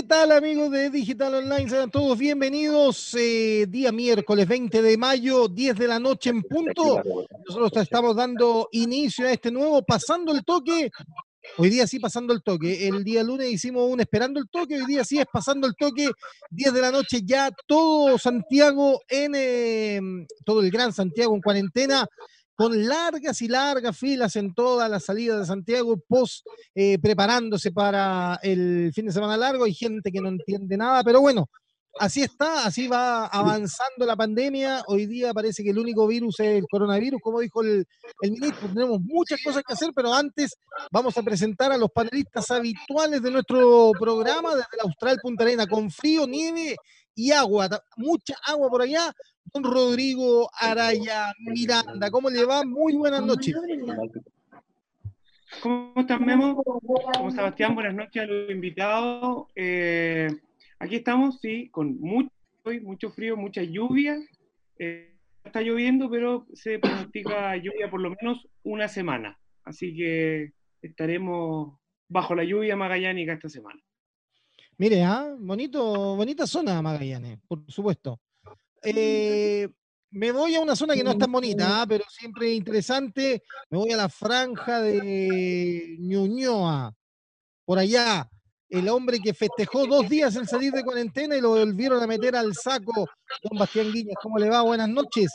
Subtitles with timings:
[0.00, 1.68] ¿qué tal amigos de Digital Online?
[1.68, 3.14] Sean todos bienvenidos.
[3.18, 7.02] Eh, día miércoles 20 de mayo, 10 de la noche en punto.
[7.46, 10.90] Nosotros estamos dando inicio a este nuevo Pasando el Toque.
[11.58, 12.88] Hoy día sí pasando el toque.
[12.88, 14.76] El día lunes hicimos un Esperando el Toque.
[14.80, 16.10] Hoy día sí es pasando el toque.
[16.48, 20.00] 10 de la noche ya todo Santiago en eh,
[20.46, 22.06] todo el Gran Santiago en cuarentena
[22.60, 28.38] con largas y largas filas en todas las salidas de Santiago, post eh, preparándose para
[28.42, 29.64] el fin de semana largo.
[29.64, 31.48] Hay gente que no entiende nada, pero bueno,
[31.98, 34.82] así está, así va avanzando la pandemia.
[34.88, 37.86] Hoy día parece que el único virus es el coronavirus, como dijo el,
[38.20, 38.68] el, ministro.
[38.68, 40.54] Tenemos muchas cosas que hacer, pero antes
[40.92, 45.66] vamos a presentar a los panelistas habituales de nuestro programa desde la Austral Punta Arena,
[45.66, 46.76] con frío, nieve
[47.14, 49.14] y agua, mucha agua por allá
[49.52, 52.10] don Rodrigo Araya Miranda.
[52.10, 52.64] ¿Cómo le va?
[52.64, 53.54] Muy buenas noches.
[55.62, 56.62] ¿Cómo están, Memo?
[56.62, 57.74] ¿Cómo Sebastián?
[57.74, 59.48] Buenas noches a los invitados.
[59.54, 60.28] Eh,
[60.78, 62.30] aquí estamos, sí, con mucho,
[62.82, 64.18] mucho frío, mucha lluvia.
[64.78, 69.38] Eh, está lloviendo, pero se pronostica lluvia por lo menos una semana.
[69.64, 73.80] Así que estaremos bajo la lluvia magallánica esta semana.
[74.78, 75.36] Mire, ¿ah?
[75.38, 78.18] bonito, bonita zona Magallanes, por supuesto.
[78.82, 79.68] Eh,
[80.12, 81.86] me voy a una zona que no es tan bonita, ¿ah?
[81.86, 83.42] pero siempre interesante.
[83.70, 86.92] Me voy a la franja de Ñuñoa,
[87.64, 88.28] por allá.
[88.68, 92.36] El hombre que festejó dos días en salir de cuarentena y lo volvieron a meter
[92.36, 93.08] al saco.
[93.42, 94.62] Don Bastián Guiñas, ¿cómo le va?
[94.62, 95.30] Buenas noches.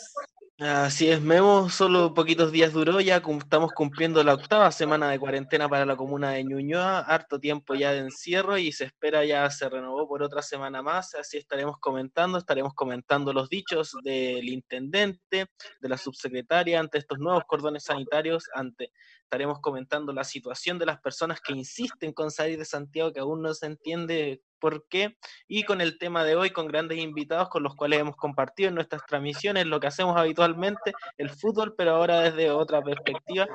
[0.58, 5.67] Así es, Memo, solo poquitos días duró, ya estamos cumpliendo la octava semana de cuarentena
[5.67, 9.67] para la comuna de Ñuñoa, harto tiempo ya de encierro y se espera ya se
[9.67, 15.47] renovó por otra semana más, así estaremos comentando, estaremos comentando los dichos del intendente,
[15.81, 21.02] de la subsecretaria ante estos nuevos cordones sanitarios, ante estaremos comentando la situación de las
[21.02, 25.16] personas que insisten con salir de Santiago, que aún no se entiende por qué,
[25.48, 28.74] y con el tema de hoy, con grandes invitados con los cuales hemos compartido en
[28.74, 33.46] nuestras transmisiones lo que hacemos habitualmente, el fútbol, pero ahora desde otra perspectiva,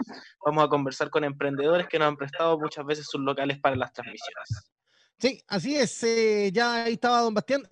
[0.46, 3.92] vamos a conversar con emprendedores que nos han prestado muchas veces sus locales para las
[3.92, 4.70] transmisiones.
[5.18, 6.00] Sí, así es.
[6.04, 7.66] Eh, ya ahí estaba don Bastián.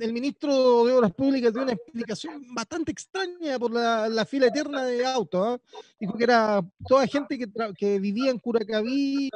[0.00, 5.06] El, ministro de Obras Públicas dio una explicación bastante extraña por la, fila eterna de
[5.06, 5.40] autos.
[5.40, 5.58] ¿ah?
[6.00, 7.46] Dijo que era toda gente que,
[7.78, 9.30] que vivía en Curacaví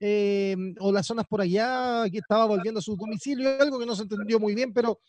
[0.00, 3.96] eh, o las zonas por allá, que estaba volviendo a su domicilio, algo que no
[3.96, 5.00] se entendió muy bien, pero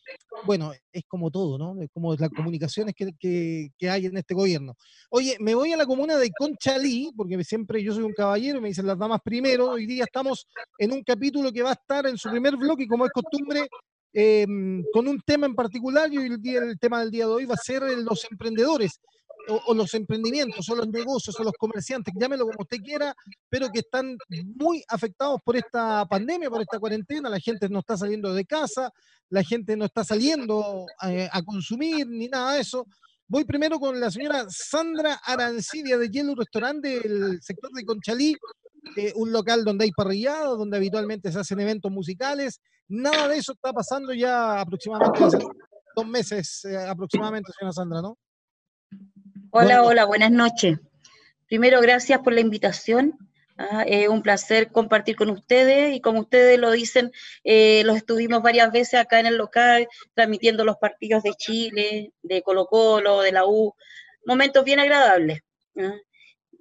[0.45, 1.81] bueno, es como todo, ¿no?
[1.81, 4.75] Es como las comunicaciones que, que, que, hay en este gobierno.
[5.09, 8.69] Oye, me voy a la comuna de Conchalí, porque siempre yo soy un caballero me
[8.69, 9.71] dicen las damas primero.
[9.71, 13.05] Hoy día estamos en un capítulo que va a estar en su primer bloque, como
[13.05, 13.67] es costumbre,
[14.13, 14.47] eh,
[14.91, 17.53] con un tema en particular, y el, día, el tema del día de hoy va
[17.53, 18.99] a ser los emprendedores
[19.49, 23.13] o, los emprendimientos, o los negocios, o los comerciantes, llámelo como usted quiera,
[23.49, 24.17] pero que están
[24.55, 27.29] muy afectados por esta pandemia, por esta cuarentena.
[27.29, 28.91] La gente no está saliendo de casa,
[29.29, 32.85] la gente no está saliendo a, consumir ni nada de eso.
[33.27, 38.35] Voy primero con la señora Sandra Arancibia de Yellow Restaurant del sector de Conchalí,
[38.95, 42.59] eh, un local donde hay parrillado, donde habitualmente se hacen eventos musicales.
[42.87, 45.37] Nada de eso está pasando ya aproximadamente hace
[45.95, 48.17] dos meses, eh, aproximadamente, señora Sandra, ¿no?
[49.51, 50.77] Hola, hola, buenas noches.
[51.47, 53.17] Primero, gracias por la invitación.
[53.57, 57.11] Ah, es un placer compartir con ustedes y como ustedes lo dicen,
[57.43, 62.43] eh, los estuvimos varias veces acá en el local, transmitiendo los partidos de Chile, de
[62.43, 63.73] Colo Colo, de la U,
[64.23, 65.39] momentos bien agradables.
[65.77, 65.95] ¿ah?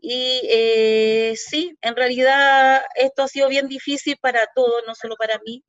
[0.01, 5.39] Y eh, sí, en realidad esto ha sido bien difícil para todos, no solo para
[5.45, 5.63] mí,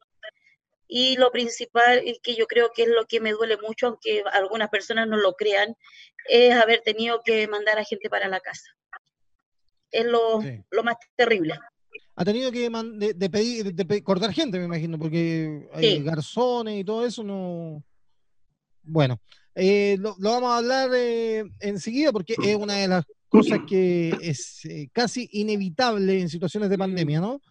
[0.91, 4.23] y lo principal es que yo creo que es lo que me duele mucho, aunque
[4.31, 5.75] algunas personas no lo crean,
[6.29, 8.69] es haber tenido que mandar a gente para la casa.
[9.91, 10.41] Es lo,
[10.83, 11.55] más terrible.
[12.15, 17.05] Ha tenido que de, pedir, de, cortar gente, me imagino, porque hay garzones y todo
[17.05, 17.83] eso, no.
[18.83, 19.19] Bueno,
[19.55, 24.65] eh, lo, vamos a hablar eh, enseguida porque es una de las cosas que es
[24.65, 27.41] eh, casi inevitable en situaciones de pandemia, ¿no?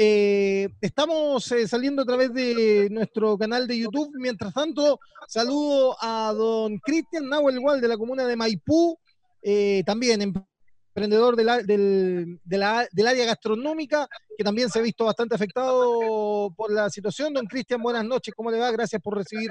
[0.00, 4.12] Eh, estamos eh, saliendo a través de nuestro canal de YouTube.
[4.14, 8.96] Mientras tanto, saludo a don Cristian Nahuel Wall de la comuna de Maipú,
[9.42, 14.06] eh, también emprendedor del, área gastronómica,
[14.36, 17.34] que también se ha visto bastante afectado por la situación.
[17.34, 18.70] Don Cristian, buenas noches, ¿cómo le va?
[18.70, 19.50] Gracias por recibir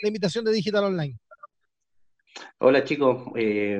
[0.00, 1.18] la invitación de Digital Online.
[2.58, 3.32] Hola chicos,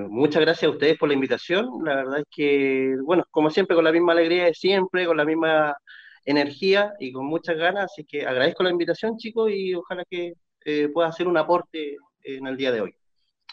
[0.09, 1.69] muchas gracias a ustedes por la invitación.
[1.85, 5.25] La verdad es que, bueno, como siempre, con la misma alegría de siempre, con la
[5.25, 5.77] misma
[6.25, 10.35] energía y con muchas ganas, así que agradezco la invitación, chicos, y ojalá que
[10.65, 12.95] eh, pueda hacer un aporte en el día de hoy.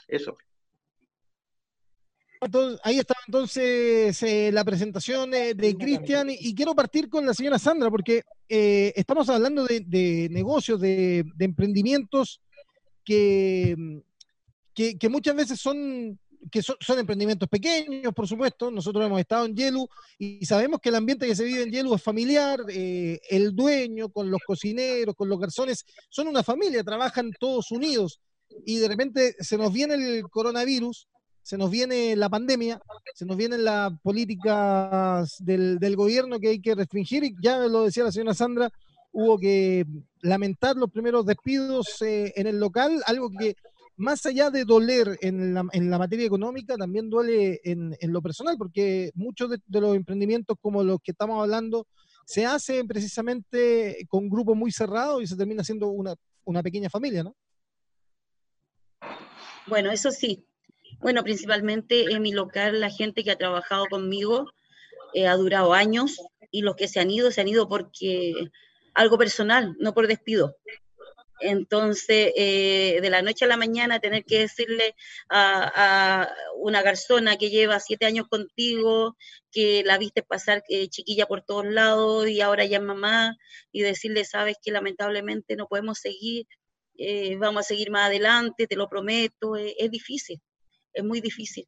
[0.08, 0.38] Eso.
[2.84, 7.90] ahí estaba entonces eh, la presentación de Cristian y, quiero partir con la señora Sandra
[7.90, 12.42] porque eh, estamos hablando de, negocios, de, emprendimientos
[13.04, 14.04] que,
[14.74, 16.20] que, muchas veces son
[16.52, 18.72] que son, emprendimientos pequeños, por supuesto.
[18.72, 19.88] Nosotros hemos estado en Yelu
[20.18, 22.60] y sabemos que el ambiente que se vive en Yelu es familiar.
[22.70, 28.20] Eh, el dueño con los cocineros, con los garzones, son una familia, trabajan todos unidos.
[28.66, 31.08] Y de repente se nos viene el coronavirus
[31.46, 32.82] se nos viene la pandemia,
[33.14, 38.04] se nos vienen las políticas del, gobierno que hay que restringir y ya lo decía
[38.04, 38.72] la señora Sandra,
[39.12, 39.86] hubo que
[40.22, 43.56] lamentar los primeros despidos eh, en el local, algo que
[43.98, 45.64] más allá de doler en la,
[45.98, 51.12] materia económica, también duele en, lo personal, porque muchos de, los emprendimientos como los que
[51.12, 51.88] estamos hablando
[52.26, 57.24] se hacen precisamente con grupos muy cerrados y se termina siendo una, una pequeña familia,
[57.24, 57.36] ¿no?
[59.68, 60.46] Bueno, eso sí,
[61.00, 64.52] bueno, principalmente en mi local la gente que ha trabajado conmigo
[65.14, 66.18] eh, ha durado años
[66.52, 68.34] y los que se han ido se han ido porque
[68.94, 70.56] algo personal, no por despido.
[71.40, 74.96] Entonces, eh, de la noche a la mañana, tener que decirle
[75.30, 79.18] a, una garzona que lleva siete años contigo,
[79.52, 83.38] que la viste pasar eh, chiquilla por todos lados y ahora ya es mamá,
[83.72, 86.46] y decirle, sabes que lamentablemente no podemos seguir,
[87.40, 90.42] vamos a seguir más adelante, te lo prometo, es difícil
[90.96, 91.68] es muy difícil.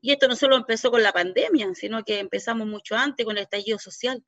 [0.00, 3.44] Y esto no solo empezó con la pandemia, sino que empezamos mucho antes con el
[3.44, 4.22] estallido social.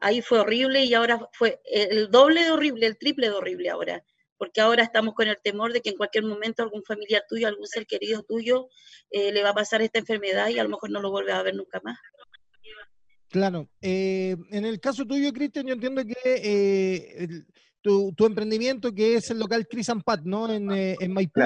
[0.00, 4.04] Ahí fue horrible y ahora fue el doble de horrible, el triple de horrible ahora,
[4.36, 7.66] porque ahora estamos con el temor de que en cualquier momento algún familiar tuyo, algún
[7.66, 8.68] ser querido tuyo,
[9.10, 11.42] eh, le va a pasar esta enfermedad y a lo mejor no lo vuelve a
[11.42, 11.98] ver nunca más.
[13.28, 13.68] Claro.
[13.80, 17.28] Eh, en el caso tuyo, Cristian, yo entiendo que eh,
[17.80, 20.52] tu, emprendimiento, que es el local Cris Pat, ¿no?
[20.52, 21.40] En, en Maipú,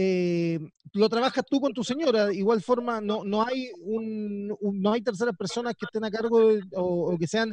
[0.00, 0.60] eh,
[0.92, 2.26] lo trabajas tú con tu señora.
[2.26, 6.40] De igual forma, no, no, hay, un, no hay terceras personas que estén a cargo
[6.76, 7.52] o, que sean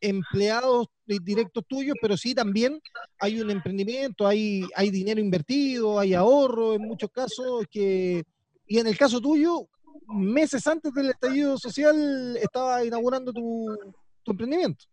[0.00, 2.80] empleados directos tuyos, pero sí también
[3.20, 8.24] hay un emprendimiento, hay, hay dinero invertido, hay ahorro en muchos casos, que,
[8.66, 9.68] y en el caso tuyo,
[10.08, 13.78] meses antes del estallido social estaba inaugurando tu,
[14.24, 14.86] tu emprendimiento.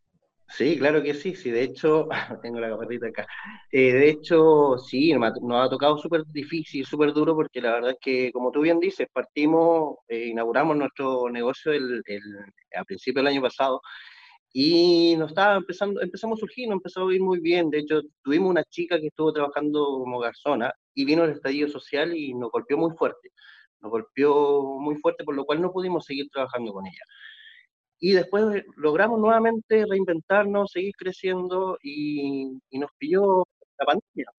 [0.55, 2.07] Sí, claro que sí, sí, de hecho,
[2.43, 3.27] tengo la caparita acá.
[3.71, 7.97] Eh, de hecho, sí, nos ha, tocado súper difícil, súper duro, porque la verdad es
[7.99, 12.03] que, como tú bien dices, partimos, eh, inauguramos nuestro negocio el,
[12.75, 13.81] a principios del año pasado,
[14.53, 17.69] y nos estaba empezando, empezamos a surgir, nos empezó a ir muy bien.
[17.71, 22.15] De hecho, tuvimos una chica que estuvo trabajando como garzona y vino el estallido social
[22.15, 23.31] y nos golpeó muy fuerte.
[23.81, 27.03] Nos golpeó muy fuerte, por lo cual no pudimos seguir trabajando con ella
[28.03, 33.45] y después logramos nuevamente reinventarnos, seguir creciendo y, nos pilló
[33.79, 34.29] la pandemia.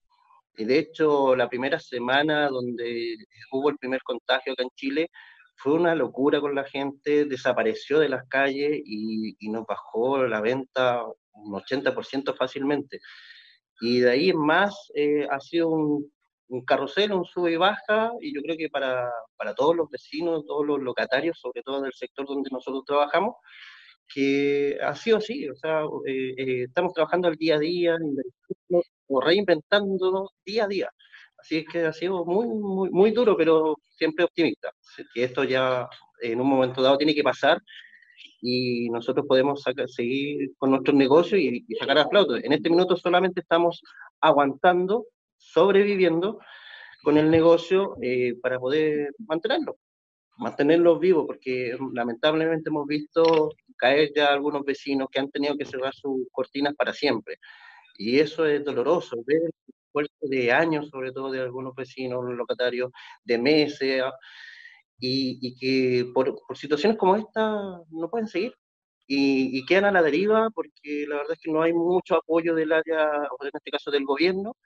[0.59, 3.17] Y de hecho, la primera semana donde
[3.53, 5.09] hubo el primer contagio acá en Chile,
[5.57, 11.03] fue una locura con la gente, desapareció de las calles y, nos bajó la venta
[11.33, 13.01] un 80% fácilmente.
[13.81, 16.13] Y de ahí en más eh, ha sido un,
[16.49, 20.45] un, carrusel, un sube y baja, y yo creo que para, para todos los vecinos,
[20.47, 23.37] todos los locatarios, sobre todo del sector donde nosotros trabajamos,
[24.07, 27.97] que ha sido así, o sea, eh, eh, estamos trabajando al día a día,
[29.09, 30.91] o reinventándonos día a día.
[31.39, 34.71] Así es que ha sido muy, muy, muy duro, pero siempre optimista.
[35.15, 35.89] Que esto ya
[36.23, 37.61] en un momento dado tiene que pasar
[38.41, 42.39] y nosotros podemos seguir con nuestro negocio y, sacar a flauta.
[42.39, 43.83] En este minuto solamente estamos
[44.21, 45.07] aguantando,
[45.53, 46.39] sobreviviendo
[47.03, 49.77] con el negocio eh, para poder mantenerlo
[50.37, 55.95] mantenerlos vivos, porque lamentablemente hemos visto caer ya algunos vecinos que han tenido que cerrar
[55.95, 57.39] sus cortinas para siempre.
[57.97, 59.53] Y eso es doloroso, ver el
[59.87, 62.91] esfuerzo de años, sobre todo de algunos vecinos, locatarios,
[63.25, 64.13] de meses, ah,
[64.99, 68.55] y, que por, situaciones como esta no pueden seguir.
[69.07, 72.55] Y, y, quedan a la deriva porque la verdad es que no hay mucho apoyo
[72.55, 74.57] del área, o en este caso del gobierno,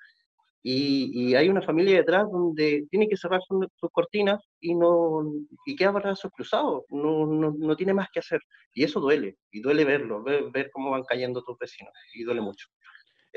[0.70, 5.24] y, hay una familia detrás donde tiene que cerrar sus, cortinas y no
[5.64, 8.40] y queda brazos cruzados, no, no, no, tiene más que hacer.
[8.74, 12.40] Y eso duele, y duele verlo, ver, ver cómo van cayendo tus vecinos, y duele
[12.40, 12.68] mucho.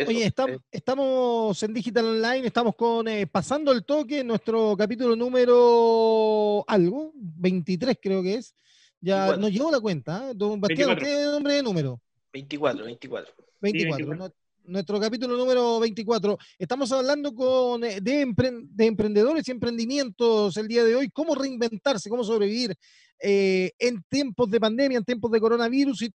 [0.07, 0.31] Oye,
[0.71, 7.97] estamos, en Digital Online, estamos con eh, Pasando el Toque, nuestro capítulo número algo, 23
[8.01, 8.55] creo que es.
[9.00, 10.33] Ya nos llegó la cuenta, ¿eh?
[10.35, 12.01] Don Bastián, ¿qué nombre de número?
[12.33, 13.33] 24, 24.
[13.61, 14.31] 24
[14.65, 16.38] nuestro capítulo número 24.
[16.58, 18.22] Estamos hablando con, eh, de,
[18.80, 22.75] emprendedores y emprendimientos el día de hoy, cómo reinventarse, cómo sobrevivir
[23.20, 26.13] eh, en tiempos de pandemia, en tiempos de coronavirus y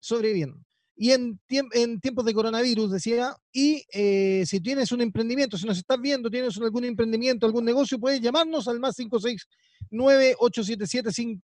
[0.00, 0.58] sobreviviendo.
[0.98, 5.76] y en, en tiempos de coronavirus, decía, y eh, si tienes un emprendimiento, si nos
[5.76, 11.42] estás viendo, tienes algún emprendimiento, algún negocio, puedes llamarnos al más 569 877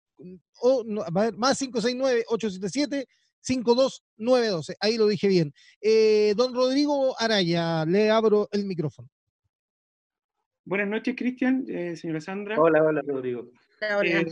[0.62, 0.84] o,
[1.38, 3.08] más 569 877
[3.42, 4.76] 52912.
[4.80, 5.54] Ahí lo dije bien.
[5.82, 9.10] Eh, don Rodrigo Araya, le abro el micrófono.
[10.68, 12.60] Buenas noches, Cristian, eh, señora Sandra.
[12.60, 13.52] Hola, hola, Rodrigo.
[13.82, 14.26] Eh,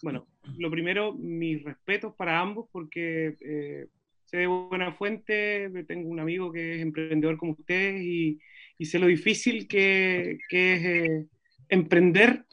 [0.00, 0.28] bueno,
[0.58, 3.88] lo primero, mis respetos para ambos porque eh,
[4.26, 8.38] sé de buena fuente, tengo un amigo que es emprendedor como ustedes y,
[8.84, 11.26] sé lo difícil que, que es
[11.68, 12.44] emprender,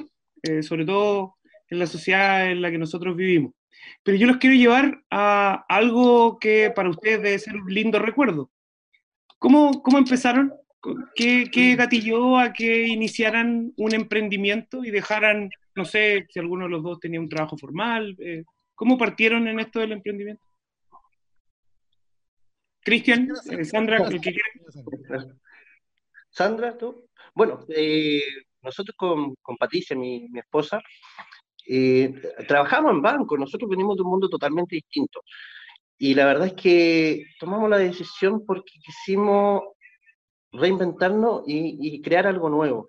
[0.62, 1.36] sobre todo
[1.70, 3.54] en la sociedad en la que nosotros vivimos.
[4.04, 8.52] Pero yo los quiero llevar a algo que para ustedes debe ser un lindo recuerdo.
[9.40, 10.54] ¿Cómo, cómo empezaron?
[11.16, 16.72] ¿Qué, ¿Qué gatilló a que iniciaran un emprendimiento y dejaran, no sé, si alguno de
[16.72, 18.16] los dos tenía un trabajo formal?
[18.20, 18.44] Eh,
[18.76, 20.44] ¿Cómo partieron en esto del emprendimiento?
[22.82, 24.36] Cristian, eh, Sandra, el que
[26.30, 27.08] Sandra, tú.
[27.34, 28.22] Bueno, eh,
[28.62, 30.82] nosotros con, con Patricia, mi, mi esposa,
[31.66, 32.14] eh,
[32.48, 35.22] trabajamos en banco, nosotros venimos de un mundo totalmente distinto.
[35.98, 39.64] Y la verdad es que tomamos la decisión porque quisimos
[40.52, 42.88] reinventarnos y, crear algo nuevo,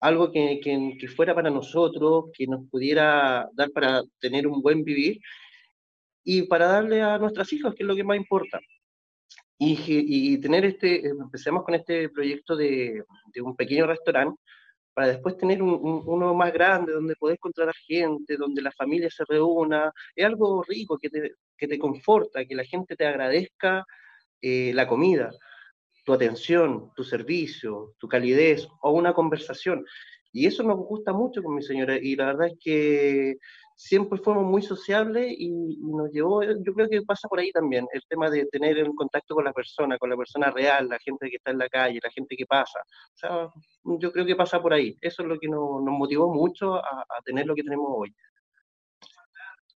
[0.00, 5.20] algo que, que, fuera para nosotros, que nos pudiera dar para tener un buen vivir
[6.24, 8.60] y para darle a nuestras hijas, que es lo que más importa.
[9.58, 14.40] Y, y tener este, empecemos con este proyecto de, de un pequeño restaurante
[14.94, 19.24] para después tener un, uno más grande, donde podés encontrar gente, donde la familia se
[19.28, 19.92] reúna.
[20.14, 23.84] Es algo rico que te, que te conforta, que la gente te agradezca
[24.42, 25.30] eh, la comida,
[26.04, 29.84] tu atención, tu servicio, tu calidez o una conversación.
[30.32, 31.96] Y eso nos gusta mucho con mi señora.
[32.00, 33.36] Y la verdad es que
[33.74, 38.02] siempre fuimos muy sociables y, nos llevó, yo creo que pasa por ahí también, el
[38.08, 41.36] tema de tener un contacto con la persona, con la persona real, la gente que
[41.36, 42.78] está en la calle, la gente que pasa.
[42.80, 43.48] O sea,
[43.98, 44.96] yo creo que pasa por ahí.
[45.00, 48.14] Eso es lo que nos, motivó mucho a, tener lo que tenemos hoy.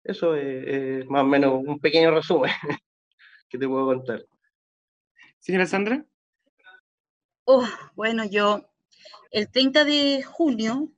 [0.05, 2.53] Eso es, más o menos un pequeño resumen
[3.49, 4.23] que te puedo contar.
[5.39, 6.05] Señora Sandra.
[7.47, 8.74] Oh, bueno, yo
[9.31, 10.91] el 30 de junio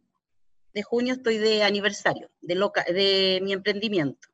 [0.76, 4.28] de junio estoy de aniversario de, mi emprendimiento.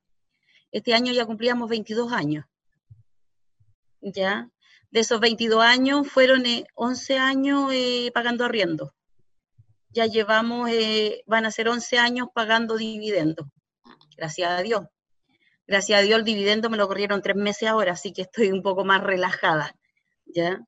[0.72, 2.44] Este año ya cumplíamos 22 años.
[4.00, 4.50] ¿Ya?
[4.90, 6.42] De esos 22 años fueron
[6.74, 8.92] 11 eh, años eh, pagando arriendo.
[9.90, 13.46] Ya llevamos, eh, van a ser 11 años pagando dividendos.
[14.16, 14.82] Gracias a Dios.
[15.68, 18.62] Gracias a Dios el dividendo me lo corrieron tres meses ahora, así que estoy un
[18.64, 19.76] poco más relajada.
[20.26, 20.60] ¿Ya?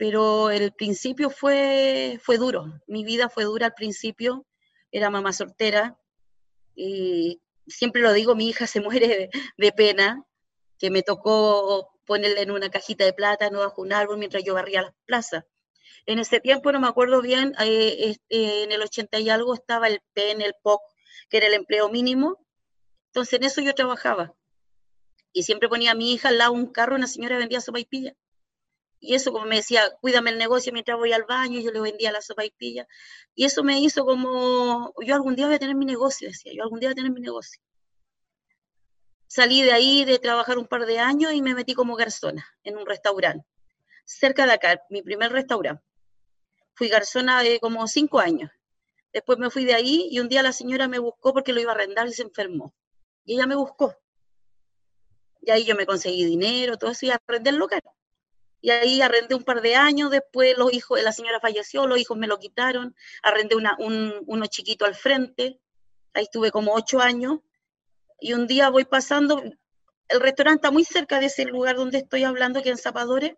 [0.00, 2.80] Pero el principio fue, fue duro.
[2.86, 4.46] Mi vida fue dura al principio
[4.90, 5.98] era mamá soltera
[6.74, 9.28] y siempre lo digo, mi hija se muere
[9.58, 10.24] de, pena,
[10.78, 14.80] que me tocó ponerla en una cajita de plátano bajo un árbol mientras yo barría
[14.80, 15.44] las plazas.
[16.06, 19.86] En ese tiempo, no me acuerdo bien, eh, este, en el 80 y algo estaba
[19.86, 20.80] el PEN, el POC,
[21.28, 22.38] que era el empleo mínimo.
[23.08, 24.34] Entonces en eso yo trabajaba.
[25.30, 27.86] Y siempre ponía a mi hija al lado un carro, una señora vendía sopa y.
[29.00, 32.12] Y eso como me decía, cuídame el negocio mientras voy al baño, yo le vendía
[32.12, 32.86] la sopa y pilla.
[33.34, 36.62] Y eso me hizo como, yo algún día voy a tener mi negocio, decía, yo
[36.62, 37.62] algún día voy a tener mi negocio.
[39.26, 42.76] Salí de ahí de trabajar un par de años y me metí como garzona en
[42.76, 43.46] un restaurante,
[44.04, 45.82] cerca de acá, mi primer restaurante.
[46.74, 48.50] Fui garzona de como cinco años.
[49.12, 51.72] Después me fui de ahí y un día la señora me buscó porque lo iba
[51.72, 52.74] a arrendar y se enfermó.
[53.24, 53.96] Y ella me buscó.
[55.40, 57.82] Y ahí yo me conseguí dinero, todo eso y arrendé el local
[58.60, 62.16] y ahí arrendé un par de años, después los hijos, la señora falleció, los hijos
[62.16, 65.60] me lo quitaron, arrendé una, un, uno chiquito al frente,
[66.12, 67.38] ahí estuve como ocho años,
[68.20, 69.42] y un día voy pasando,
[70.08, 73.34] el restaurante está muy cerca de ese lugar donde estoy hablando, que en Zapadores,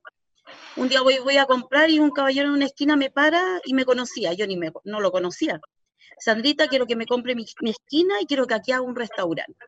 [0.76, 3.75] un día voy, voy a comprar y un caballero en una esquina me para y
[3.75, 5.61] me conocía, yo ni me, no lo conocía.
[6.19, 9.67] Sandrita, quiero que me compre mi, mi esquina y quiero que aquí haga un restaurante.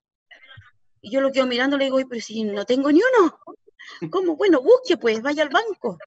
[1.01, 3.39] Y yo lo quedo mirando, le digo, pero si no tengo ni uno.
[4.11, 4.37] ¿Cómo?
[4.37, 5.99] Bueno, busque pues, vaya al banco.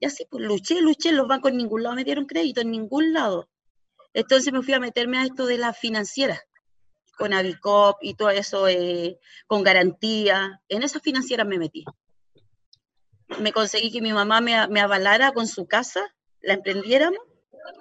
[0.00, 3.12] Y así, pues luché, luché, los bancos en ningún lado me dieron crédito, en ningún
[3.12, 3.48] lado.
[4.14, 6.42] Entonces me fui a meterme a esto de la financiera,
[7.16, 10.60] con Avicop y todo eso, eh, con garantía.
[10.68, 11.84] En esas financieras me metí.
[13.38, 17.20] Me conseguí que mi mamá me, avalara con su casa, la emprendiéramos,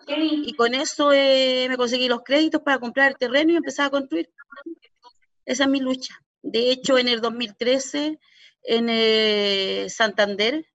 [0.08, 3.90] y con eso eh, me conseguí los créditos para comprar el terreno y empezar a
[3.90, 4.30] construir.
[5.46, 6.22] Esa es mi lucha.
[6.44, 8.20] De hecho, en el 2013
[8.64, 10.66] en eh, Santander,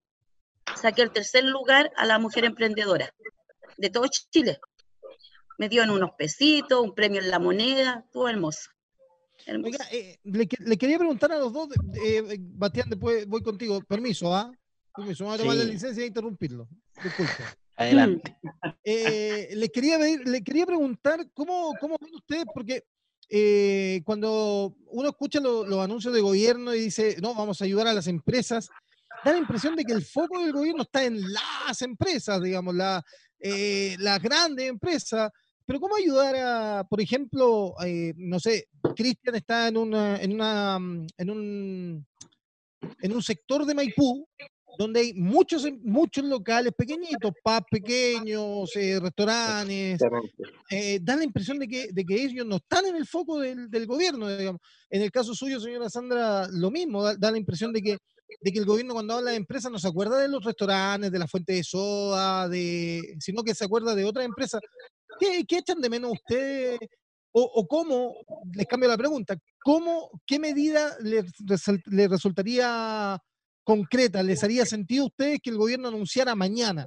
[0.81, 3.15] saqué el tercer lugar a la mujer emprendedora
[3.77, 4.59] de todo Chile.
[5.59, 8.71] Me dio en unos pesitos, un premio en la moneda, todo hermoso.
[9.47, 10.47] Oiga, eh, le,
[10.79, 11.69] quería preguntar a los dos,
[12.03, 13.81] eh, Bastián, después voy contigo.
[13.83, 14.51] Permiso, ¿ah?
[14.97, 16.69] Permiso, voy a tomar la licencia e interrumpirlo.
[17.03, 17.33] Disculpe.
[17.77, 18.37] Adelante.
[18.87, 22.85] Eh, le, quería le quería preguntar cómo, cómo ven ustedes, porque
[23.29, 27.95] eh, cuando uno escucha los anuncios de gobierno y dice, no, vamos a ayudar a
[27.95, 28.69] las empresas,
[29.25, 33.03] da la impresión de que el foco del gobierno está en las empresas, digamos, la,
[33.39, 35.31] eh, la grande empresa.
[35.67, 40.77] Pero ¿cómo ayudar a, por ejemplo, eh, no sé, Cristian está en, una, en, una,
[41.17, 42.07] en, un,
[43.01, 44.29] en un sector de Maipú
[44.79, 50.01] donde hay muchos, muchos locales pequeñitos, pubs pequeños, eh, restaurantes,
[50.71, 53.71] eh, da la impresión de que, de que ellos no están en el foco del,
[53.71, 54.61] del, gobierno, digamos.
[54.91, 57.99] En el caso suyo, señora Sandra, lo mismo, da, la impresión de que,
[58.41, 61.19] de que el gobierno cuando habla de empresas no se acuerda de los restaurantes, de
[61.19, 64.61] la fuente de soda, de, sino que se acuerda de otras empresas.
[65.19, 66.79] ¿Qué, qué echan de menos ustedes?
[67.37, 68.15] O, o, cómo,
[68.53, 71.25] les cambio la pregunta, ¿cómo, qué medida les,
[71.87, 73.21] les resultaría
[73.65, 76.87] concreta, ¿les haría sentido a ustedes que el gobierno anunciara mañana,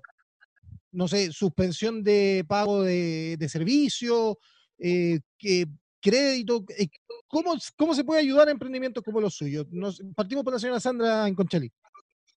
[0.91, 4.37] no sé, suspensión de pago de, de servicio,
[4.77, 5.65] eh, que,
[5.99, 6.63] crédito?
[6.77, 6.87] Eh,
[7.27, 9.65] ¿cómo, ¿Cómo se puede ayudar a emprendimientos como los suyos?
[9.71, 11.71] Nos, partimos por la señora Sandra en Conchalí.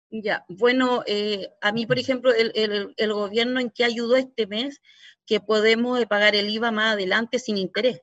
[0.09, 4.47] Ya, bueno, eh, a mí, por ejemplo, el, el, el, gobierno en que ayudó este
[4.47, 4.79] mes,
[5.25, 8.01] que podemos pagar el IVA más adelante sin interés.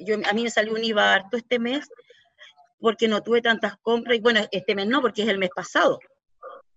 [0.00, 1.88] Yo, a mí me salió un IVA harto este mes
[2.80, 5.98] porque no tuve tantas compras, y bueno, este mes no, porque es el mes pasado.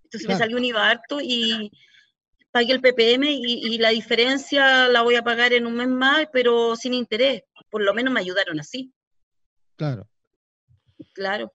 [0.03, 1.71] Entonces me salió un IVA harto y
[2.51, 6.75] pagué el PPM y, la diferencia la voy a pagar en un mes más, pero
[6.75, 7.43] sin interés.
[7.69, 8.91] Por lo menos me ayudaron así.
[9.77, 10.07] Claro.
[11.13, 11.53] Claro.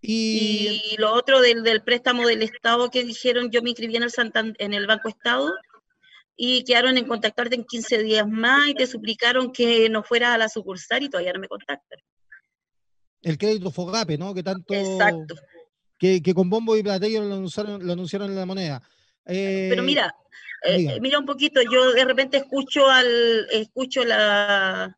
[0.00, 4.12] Y, lo otro del, del, préstamo del Estado que dijeron, yo me inscribí en el,
[4.58, 5.52] en el Banco Estado
[6.36, 10.38] y quedaron en contactarte en 15 días más y te suplicaron que no fueras a
[10.38, 12.00] la sucursal y todavía no me contactan
[13.24, 14.34] el crédito Fogape, ¿no?
[14.34, 14.74] Que tanto.
[14.74, 15.34] Exacto.
[15.98, 18.82] Que, con bombo y platillo lo anunciaron, lo anunciaron en la moneda.
[19.24, 20.14] Pero eh, mira,
[20.62, 24.94] eh, mira un poquito, yo de repente escucho al escucho la,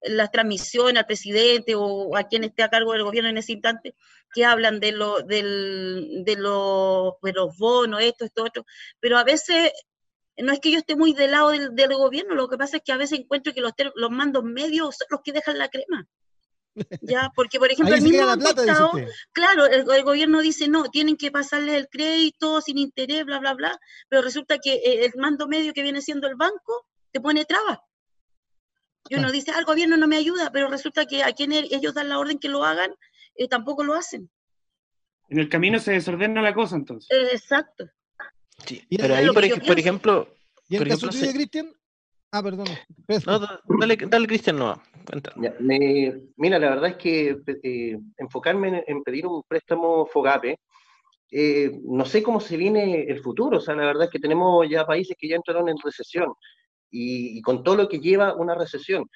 [0.00, 3.94] las transmisiones al presidente o a quien esté a cargo del gobierno en ese instante
[4.32, 8.66] que hablan de lo del, de, los, de los bonos, esto, esto, otro,
[8.98, 9.72] pero a veces
[10.38, 12.82] no es que yo esté muy del lado del, del gobierno, lo que pasa es
[12.82, 16.06] que a veces encuentro que los, los mandos medios son los que dejan la crema.
[17.00, 18.26] Ya, porque por ejemplo, el mismo
[19.32, 23.78] claro, el, gobierno dice no, tienen que pasarle el crédito sin interés, bla, bla, bla,
[24.08, 27.78] pero resulta que eh, el mando medio que viene siendo el banco te pone trabas.
[29.08, 31.94] Y uno dice, al ah, gobierno no me ayuda, pero resulta que a quien ellos
[31.94, 32.92] dan la orden que lo hagan,
[33.36, 34.30] eh, tampoco lo hacen.
[35.28, 37.08] En el camino se desordena la cosa entonces.
[37.32, 37.88] exacto.
[38.64, 39.44] Sí, pero ahí, por,
[39.78, 40.28] ejemplo...
[40.68, 41.75] ¿Y en por tuyo, Cristian?
[42.36, 42.66] Ah, perdón.
[43.26, 43.38] No,
[43.80, 44.78] dale, dale Cristian, no.
[46.36, 50.58] mira, la verdad es que eh, enfocarme en, pedir un préstamo FOGAPE,
[51.30, 53.56] eh, no sé cómo se viene el futuro.
[53.56, 56.34] O sea, la verdad es que tenemos ya países que ya entraron en recesión
[56.90, 59.06] y, con todo lo que lleva una recesión.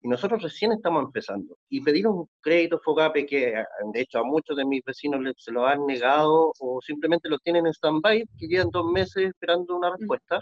[0.00, 1.56] Y nosotros recién estamos empezando.
[1.68, 3.54] Y pedir un crédito FOGAPE que,
[3.92, 7.66] de hecho, a muchos de mis vecinos se lo han negado o simplemente lo tienen
[7.66, 10.38] en stand-by, que llevan dos meses esperando una respuesta.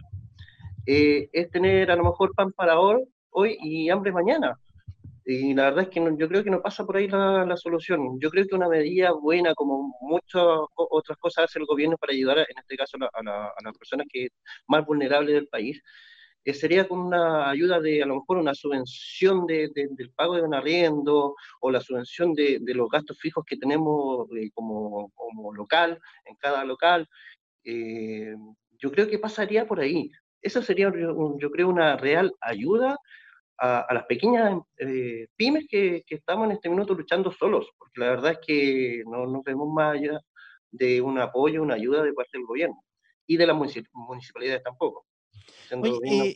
[0.86, 4.58] Eh, es tener a lo mejor pan para hoy, y hambre mañana.
[5.24, 8.20] Y la verdad es que yo creo que no pasa por ahí la, solución.
[8.20, 10.42] Yo creo que una medida buena, como muchas
[10.76, 13.22] otras cosas hace el gobierno para ayudar, en este caso, a,
[13.64, 14.28] las personas que
[14.68, 15.82] más vulnerables del país,
[16.44, 20.42] eh, sería con una ayuda de, a lo mejor, una subvención de, del pago de
[20.42, 25.98] un arriendo o la subvención de, los gastos fijos que tenemos eh, como, como, local,
[26.26, 27.08] en cada local.
[27.64, 30.10] yo creo que pasaría por ahí.
[30.46, 32.96] Eso sería, yo creo, una real ayuda
[33.58, 38.32] a, las pequeñas eh, pymes que, estamos en este minuto luchando solos, porque la verdad
[38.32, 40.20] es que no nos vemos más allá
[40.70, 42.80] de un apoyo, una ayuda de parte del gobierno
[43.26, 45.04] y de las municipalidades tampoco.
[45.72, 46.34] Eh,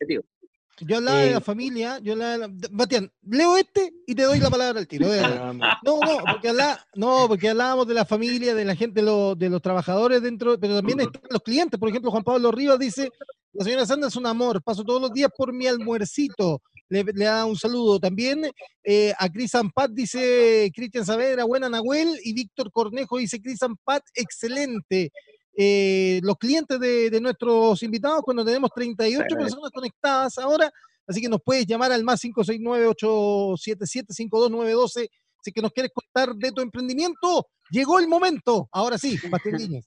[0.80, 4.38] yo hablaba de la eh, familia, yo hablaba de Batián, leo este y te doy
[4.38, 5.08] la palabra al tiro.
[5.08, 6.00] No, no,
[6.32, 9.60] porque, hablaba, no, porque hablábamos de la familia, de la gente, de los, de los
[9.62, 11.78] trabajadores dentro, pero también están los clientes.
[11.78, 13.10] Por ejemplo, Juan Pablo Rivas dice,
[13.52, 16.62] la señora Sandra es un amor, paso todos los días por mi almuercito.
[16.88, 18.00] Le, da un saludo.
[18.00, 18.50] También
[18.82, 24.02] eh, a Cris Ampat dice Cristian Saavedra, buena Nahuel, y Víctor Cornejo dice Cris Ampat,
[24.14, 25.12] excelente.
[25.56, 30.70] Eh, los clientes de, nuestros invitados, cuando tenemos 38 personas conectadas ahora,
[31.06, 35.08] así que nos puedes llamar al más 569-877-52912
[35.42, 37.48] si que nos quieres contar de tu emprendimiento.
[37.70, 39.18] Llegó el momento, ahora sí,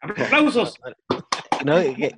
[0.00, 0.74] ¡Aplausos!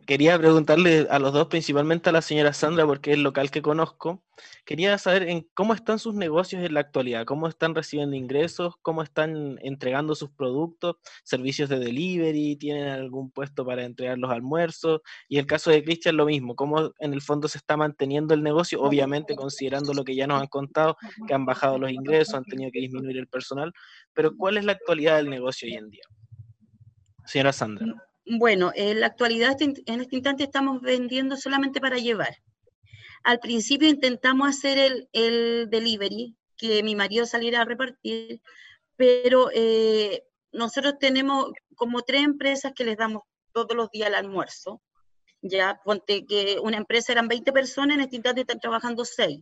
[0.07, 3.63] Quería preguntarle a los dos, principalmente a la señora Sandra, porque es el local que
[3.63, 4.23] conozco.
[4.65, 9.03] Quería saber en cómo están sus negocios en la actualidad, cómo están recibiendo ingresos, cómo
[9.03, 15.01] están entregando sus productos, servicios de delivery, tienen algún puesto para entregar los almuerzos.
[15.29, 18.43] Y el caso de Cristian, lo mismo, cómo en el fondo se está manteniendo el
[18.43, 22.45] negocio, obviamente considerando lo que ya nos han contado, que han bajado los ingresos, han
[22.45, 23.73] tenido que disminuir el personal.
[24.15, 26.05] Pero ¿cuál es la actualidad del negocio hoy en día?
[27.25, 28.12] Señora Sandra.
[28.25, 32.37] Bueno, en la actualidad, este en este instante estamos vendiendo solamente para llevar.
[33.25, 38.41] Al principio intentamos hacer el, delivery, que mi marido saliera a repartir,
[38.97, 44.81] pero eh, nosotros tenemos como tres empresas que les damos todos los días el almuerzo.
[45.43, 49.41] Ya, ponte que una empresa eran 20 personas, en este instante están trabajando 6.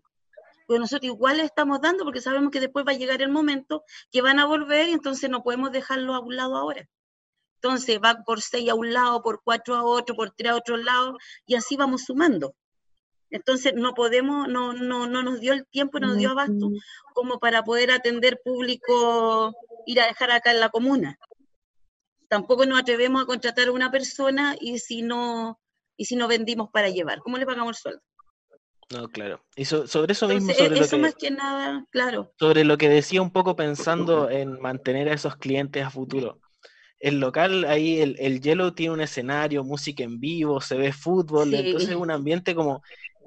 [0.66, 3.84] Pues nosotros igual le estamos dando porque sabemos que después va a llegar el momento
[4.10, 6.88] que van a volver y entonces no podemos dejarlo a un lado ahora.
[7.62, 10.78] Entonces va por seis a un lado, por cuatro a otro, por tres a otro
[10.78, 12.54] lado, y así vamos sumando.
[13.28, 16.70] Entonces no podemos, no, no, no nos dio el tiempo, no nos dio abasto
[17.12, 19.54] como para poder atender público,
[19.86, 21.18] ir a dejar acá en la comuna.
[22.28, 25.60] Tampoco nos atrevemos a contratar a una persona y si no,
[25.98, 28.02] y si no vendimos para llevar, ¿cómo le pagamos el sueldo?
[28.90, 29.44] No, claro.
[29.54, 32.32] Y sobre eso mismo, sobre eso más que nada, claro.
[32.38, 36.40] Sobre lo que decía un poco pensando en mantener a esos clientes a futuro
[37.00, 41.54] el local, ahí el, el Yellow tiene un escenario, música en vivo, se ve fútbol,
[41.54, 42.82] entonces es un ambiente como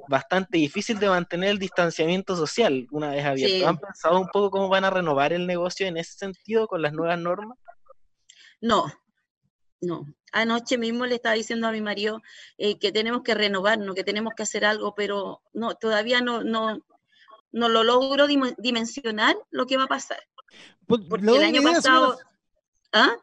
[0.07, 3.67] bastante difícil de mantener el distanciamiento social una vez abierto.
[3.67, 6.93] ¿Han pensado un poco cómo van a renovar el negocio en ese sentido con las
[6.93, 7.57] nuevas normas?
[8.61, 8.85] No,
[9.81, 10.05] no.
[10.31, 12.21] Anoche mismo le estaba diciendo a mi marido
[12.57, 16.79] eh, que tenemos que renovarnos, que tenemos que hacer algo, pero no, todavía no, no,
[17.51, 20.19] no lo logro dimensionar lo que va a pasar.
[20.85, 22.19] Pues, Porque el año pasado...
[22.91, 23.15] ¿Ah?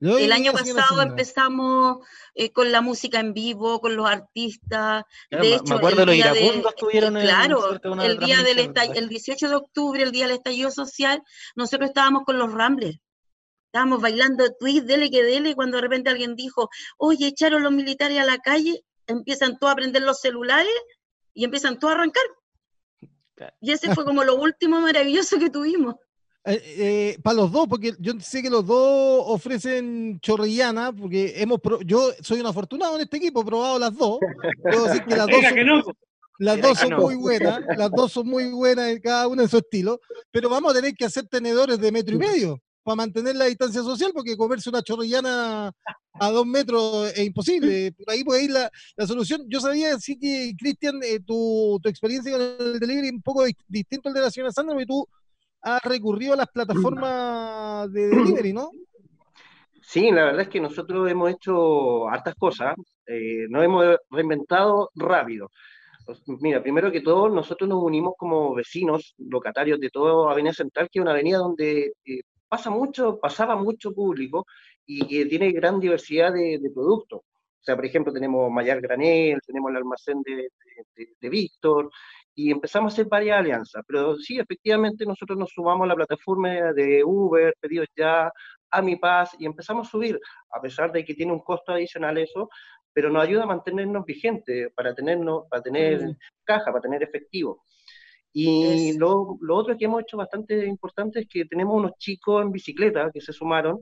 [0.00, 5.04] El año pasado empezamos eh, con la música en vivo, con los artistas.
[5.30, 9.54] de hecho, me acuerdo los iracundos estuvieron en Claro, el día del el 18 de
[9.54, 11.22] octubre, el día del estallido social,
[11.56, 12.98] nosotros estábamos con los Ramblers.
[13.66, 18.18] Estábamos bailando tweet, dele que dele, cuando de repente alguien dijo, oye, echaron los militares
[18.18, 20.72] a la calle, empiezan todos a prender los celulares
[21.34, 22.24] y empiezan todos a arrancar.
[23.60, 25.96] Y ese fue como lo último maravilloso que tuvimos.
[26.48, 31.60] Eh, eh, para los dos, porque yo sé que los dos ofrecen chorrillana, porque hemos
[31.84, 34.18] yo soy un afortunado en este equipo, he probado las dos.
[34.62, 35.94] Puedo decir que las dos son,
[36.38, 40.00] las dos son muy buenas, las dos son muy buenas, cada una en su estilo,
[40.30, 43.82] pero vamos a tener que hacer tenedores de metro y medio para mantener la distancia
[43.82, 45.70] social, porque comerse una chorrillana
[46.14, 47.92] a dos metros es imposible.
[47.92, 48.70] Por ahí puede ir la,
[49.06, 49.44] solución.
[49.48, 53.44] Yo sabía, sí que, Cristian, eh, tu, tu, experiencia con el delivery es un poco
[53.66, 55.06] distinto al de la señora Sandra, porque tú
[55.62, 58.70] ha recurrido a las plataformas de delivery, ¿no?
[59.82, 62.74] Sí, la verdad es que nosotros hemos hecho hartas cosas,
[63.06, 65.50] eh, nos hemos reinventado rápido.
[66.40, 70.98] Mira, primero que todo, nosotros nos unimos como vecinos, locatarios de toda Avenida Central, que
[70.98, 74.46] es una avenida donde eh, pasa mucho, pasaba mucho público
[74.86, 77.20] y que tiene gran diversidad de, productos.
[77.20, 80.77] O sea, por ejemplo, tenemos Mayar Granel, tenemos el almacén de, de
[81.20, 81.90] Víctor,
[82.34, 83.82] y empezamos a hacer varias alianzas.
[83.86, 88.30] Pero sí, efectivamente, nosotros nos sumamos a la plataforma de Uber, pedidos ya,
[88.70, 90.20] a Mi Paz, y empezamos a subir,
[90.52, 92.48] a pesar de que tiene un costo adicional eso,
[92.92, 97.64] pero nos ayuda a mantenernos vigentes, para, tenernos, para tener caja, para tener efectivo.
[98.32, 102.52] Y lo, lo, otro que hemos hecho bastante importante es que tenemos unos chicos en
[102.52, 103.80] bicicleta que se sumaron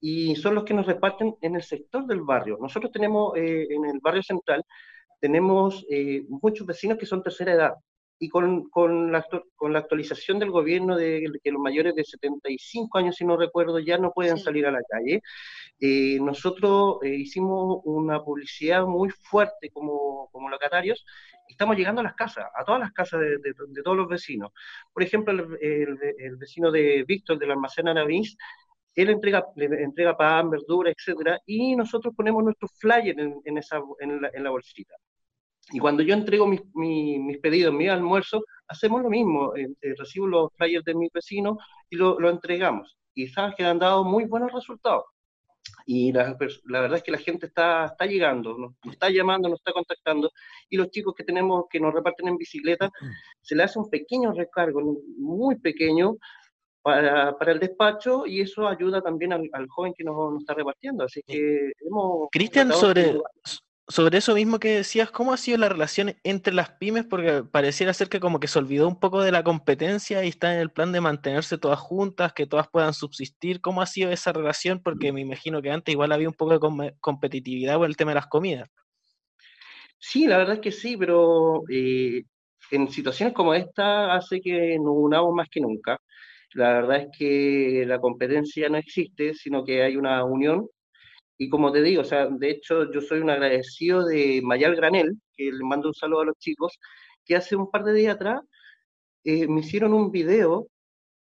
[0.00, 2.58] y son los que nos reparten en el sector del barrio.
[2.60, 4.64] Nosotros tenemos eh, en el barrio central
[5.20, 7.74] tenemos eh, muchos vecinos que son tercera edad.
[8.20, 12.98] Y con, con, la, con la actualización del gobierno de que los mayores de 75
[12.98, 15.22] años, si no recuerdo, ya no pueden salir a la calle,
[15.78, 21.04] eh, nosotros eh, hicimos una publicidad muy fuerte como, como locatarios
[21.46, 24.50] y estamos llegando a las casas, a todas las casas de, de, todos los vecinos.
[24.92, 28.36] Por ejemplo, el, el, vecino de Víctor del almacén Anavins
[29.02, 33.80] él entrega, le entrega pan, verdura, etcétera, y nosotros ponemos nuestros flyers en, en, esa,
[34.00, 34.94] en, la, en la bolsita.
[35.70, 39.54] Y cuando yo entrego mis, mis, pedidos, mi almuerzo, hacemos lo mismo.
[39.54, 41.58] Eh, eh, recibo los flyers de mis vecinos
[41.90, 42.96] y lo, lo, entregamos.
[43.14, 45.04] Y sabes que han dado muy buenos resultados.
[45.84, 49.58] Y la, la, verdad es que la gente está, está llegando, nos, está llamando, nos
[49.58, 50.30] está contactando.
[50.70, 52.90] Y los chicos que tenemos que nos reparten en bicicleta,
[53.42, 54.80] se le hace un pequeño recargo,
[55.18, 56.16] muy pequeño,
[56.80, 60.54] para, para, el despacho y eso ayuda también al, al joven que nos, nos, está
[60.54, 61.04] repartiendo.
[61.04, 62.28] Así que hemos...
[62.30, 63.18] Cristian, sobre,
[63.88, 67.06] sobre eso mismo que decías, ¿cómo ha sido la relación entre las pymes?
[67.06, 70.54] Porque pareciera ser que como que se olvidó un poco de la competencia y está
[70.54, 73.62] en el plan de mantenerse todas juntas, que todas puedan subsistir.
[73.62, 74.82] ¿Cómo ha sido esa relación?
[74.82, 78.16] Porque me imagino que antes igual había un poco de competitividad por el tema de
[78.16, 78.68] las comidas.
[79.98, 82.22] Sí, la verdad es que sí, pero eh,
[82.70, 85.98] en situaciones como esta hace que nos unamos más que nunca.
[86.52, 90.68] La verdad es que la competencia no existe, sino que hay una unión
[91.38, 95.16] y como te digo, o sea, de hecho yo soy un agradecido de Mayal Granel,
[95.32, 96.78] que le mando un saludo a los chicos,
[97.24, 98.42] que hace un par de días atrás
[99.24, 100.68] eh, me hicieron un video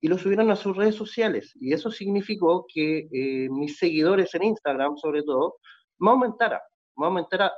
[0.02, 1.52] y lo subieron a sus redes sociales.
[1.58, 5.56] Y eso significó que eh, mis seguidores en Instagram, sobre todo,
[5.98, 6.60] me aumentara,
[6.96, 7.50] me aumentara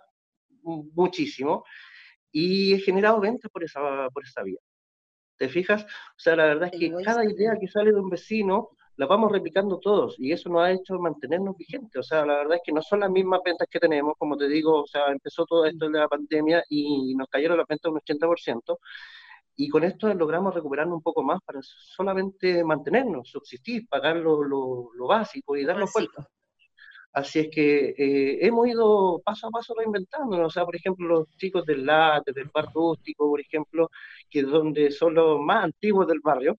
[0.63, 1.65] muchísimo.
[2.31, 4.59] Y he generado ventas por esa, por esa vía.
[5.39, 5.85] ¿Te fijas?
[5.85, 9.33] O sea, la verdad es que cada idea que sale de un vecino la vamos
[9.33, 11.97] replicando todos y eso nos ha hecho mantenernos vigentes.
[11.99, 14.49] O sea, la verdad es que no son las mismas ventas que tenemos, como te
[14.49, 17.99] digo, o sea, empezó todo esto de la pandemia y nos cayeron las ventas un
[17.99, 18.79] 80%.
[19.57, 25.07] Y con esto logramos recuperarnos un poco más para solamente mantenernos, subsistir, pagar lo, lo,
[25.07, 26.29] básico y darnos cuenta.
[27.13, 30.49] Así es que eh, hemos ido paso a paso reinventándonos.
[30.49, 33.91] O sea, por ejemplo, los chicos del late, del bar rústico, por ejemplo,
[34.29, 36.59] que es donde son los más antiguos del barrio,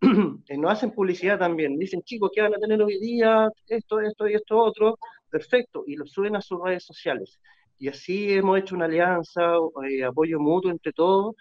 [0.48, 1.78] Eh, no hacen publicidad también.
[1.78, 3.48] Dicen, chicos, ¿qué van a tener hoy día?
[3.66, 4.98] Esto, esto y esto otro.
[5.30, 5.84] Perfecto.
[5.86, 7.38] Y lo suben a sus redes sociales.
[7.78, 9.42] Y así hemos hecho una alianza,
[9.88, 11.34] eh, apoyo mutuo entre todos.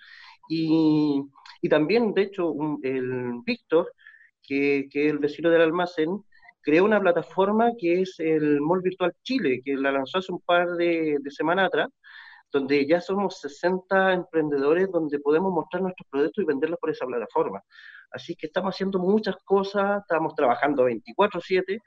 [0.49, 1.21] Y,
[1.61, 3.91] y también, de hecho, el Víctor,
[4.41, 6.23] que, que, es el vecino del almacén,
[6.61, 10.69] creó una plataforma que es el Mall Virtual Chile, que la lanzó hace un par
[10.75, 11.89] de, de semanas atrás,
[12.51, 17.61] donde ya somos 60 emprendedores donde podemos mostrar nuestros productos y venderlos por esa plataforma.
[18.11, 21.79] Así que estamos haciendo muchas cosas, estamos trabajando 24/7,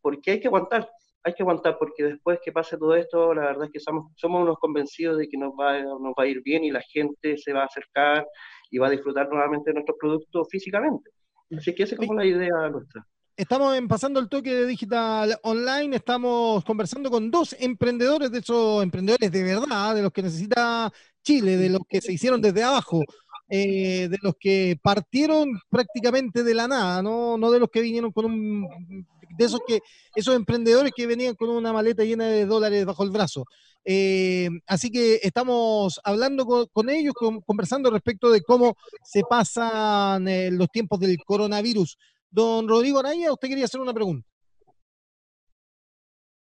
[0.00, 0.88] porque hay que aguantar,
[1.22, 4.42] hay que aguantar, porque después que pase todo esto, la verdad es que somos, somos
[4.42, 7.52] unos convencidos de que nos va, nos va a ir bien y la gente se
[7.52, 8.26] va a acercar
[8.70, 11.10] y va a disfrutar nuevamente de nuestros productos físicamente.
[11.56, 13.06] Así que esa es como la idea nuestra.
[13.36, 18.82] Estamos en pasando el toque de digital online, estamos conversando con dos emprendedores, de esos
[18.82, 20.92] emprendedores de verdad, de los que necesita
[21.22, 23.00] Chile, de los que se hicieron desde abajo,
[23.48, 27.38] eh, de los que partieron prácticamente de la nada, ¿no?
[27.38, 29.06] no de los que vinieron con un,
[29.38, 29.80] de esos que,
[30.14, 33.44] esos emprendedores que venían con una maleta llena de dólares bajo el brazo.
[33.84, 37.14] Eh, así que estamos hablando con, ellos,
[37.46, 41.96] conversando respecto de cómo se pasan eh, los tiempos del coronavirus.
[42.30, 44.28] Don Rodrigo Araya, usted quería hacer una pregunta.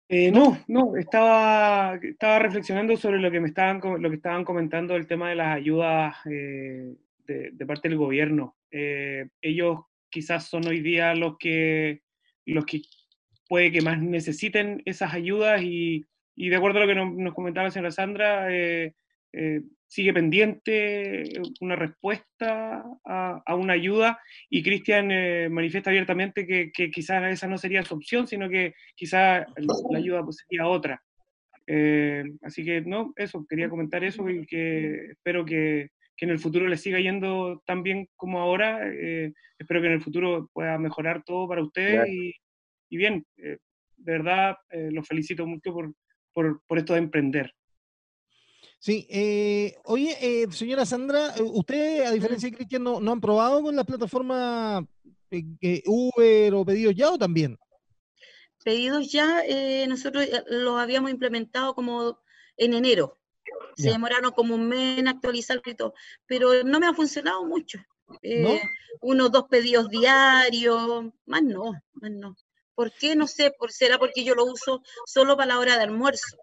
[0.09, 4.95] Eh, no, no, estaba, estaba reflexionando sobre lo que me estaban, lo que estaban comentando,
[4.95, 6.95] el tema de las ayudas eh,
[7.27, 8.57] de, parte del gobierno.
[8.71, 12.03] Eh, ellos quizás son hoy día los que,
[12.45, 12.83] los que
[13.49, 16.05] puede que más necesiten esas ayudas y,
[16.37, 18.49] y de acuerdo a lo que nos, comentaba la señora Sandra,
[19.87, 21.25] sigue pendiente
[21.61, 24.21] una respuesta a, una ayuda
[24.51, 29.47] y Cristian eh, manifiesta abiertamente que, quizás esa no sería su opción, sino que quizás
[29.91, 31.03] la ayuda pues, sería otra.
[31.69, 36.67] Eh, así que no, eso, quería comentar eso y que espero que, en el futuro
[36.67, 38.81] le siga yendo tan bien como ahora.
[38.91, 43.59] Eh, espero que en el futuro pueda mejorar todo para ustedes y, bien, de
[43.99, 45.93] verdad los felicito mucho por,
[46.33, 47.53] por, por esto de emprender.
[48.79, 53.21] Sí, eh, oye, eh, señora Sandra, eh, ¿usted, a diferencia de Cristian, no, no han
[53.21, 54.87] probado con la plataforma
[55.87, 57.59] Uber o Pedidos Ya o también?
[58.65, 59.43] Pedidos Ya,
[59.89, 62.21] nosotros los habíamos implementado como
[62.57, 63.19] en enero.
[63.77, 65.95] Se demoraron como un mes en actualizar y todo,
[66.27, 67.79] pero no me ha funcionado mucho.
[68.23, 68.59] ¿No?
[69.01, 72.37] Unos dos pedidos diarios, más no, más no.
[72.75, 73.17] ¿Por qué?
[73.17, 76.37] No sé, por, será porque yo lo uso solo para la hora de almuerzo.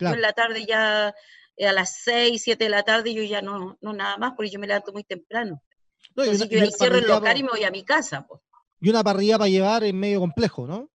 [0.00, 1.14] En la tarde ya
[1.64, 4.58] a las 6, 7 de la tarde yo ya no, no nada más, porque yo
[4.58, 5.62] me levanto muy temprano.
[6.10, 8.26] Entonces yo cierro el local y me voy a mi casa.
[8.26, 8.40] Pues.
[8.80, 10.90] Y una parrilla para llevar es medio complejo, ¿no?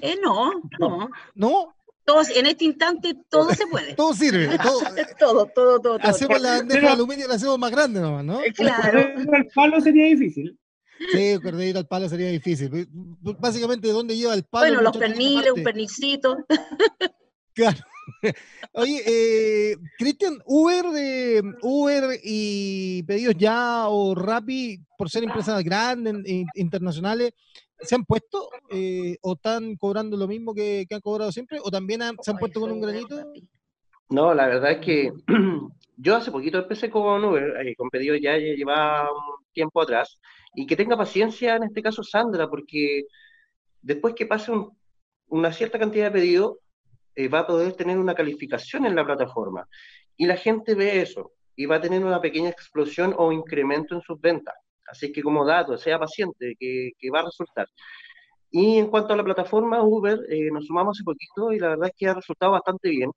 [0.00, 1.10] Eh, no, no.
[1.34, 1.74] ¿No?
[2.04, 3.94] Todos, en este instante todo se puede.
[3.96, 4.58] todo sirve.
[5.18, 8.40] Todo, todo, todo, todo, Hacemos la bandeja de aluminio la hacemos más grande nomás, ¿no?
[8.54, 9.00] Claro.
[9.00, 10.58] El palo sería difícil.
[11.12, 12.88] Sí, corderito al palo sería difícil.
[12.90, 14.66] Básicamente, ¿dónde lleva el palo?
[14.66, 16.36] Bueno, los perniles, un pernicito.
[17.56, 17.78] Claro.
[18.72, 26.14] Oye, eh, Cristian, Uber, de Uber y pedidos ya o Rappi, por ser empresas grandes,
[26.54, 27.32] internacionales,
[27.80, 31.58] ¿se han puesto eh, o están cobrando lo mismo que, han cobrado siempre?
[31.62, 33.32] ¿O también se han puesto con un granito?
[34.10, 35.12] No, la verdad es que
[35.96, 40.18] yo hace poquito empecé con Uber, eh, con pedidos ya lleva un tiempo atrás,
[40.54, 43.04] y que tenga paciencia en este caso Sandra, porque
[43.82, 44.52] después que pase
[45.28, 46.56] una cierta cantidad de pedidos,
[47.14, 49.68] eh, va a poder tener una calificación en la plataforma.
[50.16, 54.02] Y la gente ve eso y va a tener una pequeña explosión o incremento en
[54.02, 54.54] sus ventas.
[54.86, 57.66] Así que como dato, sea paciente, que, va a resultar.
[58.50, 61.88] Y en cuanto a la plataforma Uber, eh, nos sumamos hace poquito y la verdad
[61.88, 63.10] es que ha resultado bastante bien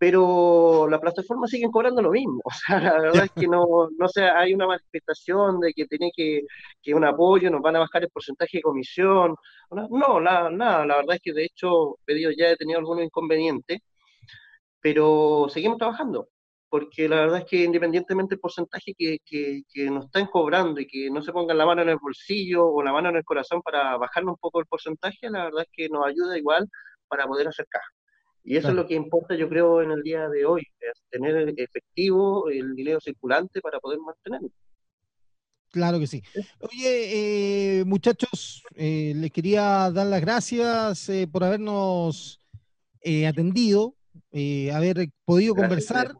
[0.00, 2.40] pero la plataforma siguen cobrando lo mismo.
[2.46, 6.10] O sea, la verdad es que no, no sé, hay una manifestación de que tiene
[6.16, 6.42] que,
[6.82, 9.36] que un apoyo, nos van a bajar el porcentaje de comisión.
[9.70, 13.80] No, nada, nada, la verdad es que de hecho, pedido ya he tenido algunos inconvenientes,
[14.80, 16.28] pero seguimos trabajando,
[16.70, 21.10] porque la verdad es que independientemente del porcentaje que, que, nos están cobrando y que
[21.10, 23.96] no se pongan la mano en el bolsillo o la mano en el corazón para
[23.98, 26.68] bajarnos un poco el porcentaje, la verdad es que nos ayuda igual
[27.08, 27.99] para poder hacer caja.
[28.42, 31.54] Y eso es lo que importa, yo creo, en el día de hoy, es tener
[31.58, 34.50] efectivo el dinero circulante para poder mantenerlo.
[35.70, 36.22] Claro que sí.
[36.58, 42.40] Oye, eh, muchachos, eh, les quería dar las gracias eh, por habernos
[43.28, 43.94] atendido,
[44.72, 46.14] haber podido conversar.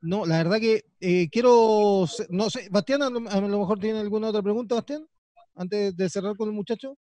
[0.00, 0.84] No, la verdad que
[1.30, 5.06] quiero, no sé, Bastián, a lo, mejor tiene alguna otra pregunta, Bastián,
[5.54, 6.96] antes de cerrar con el muchacho.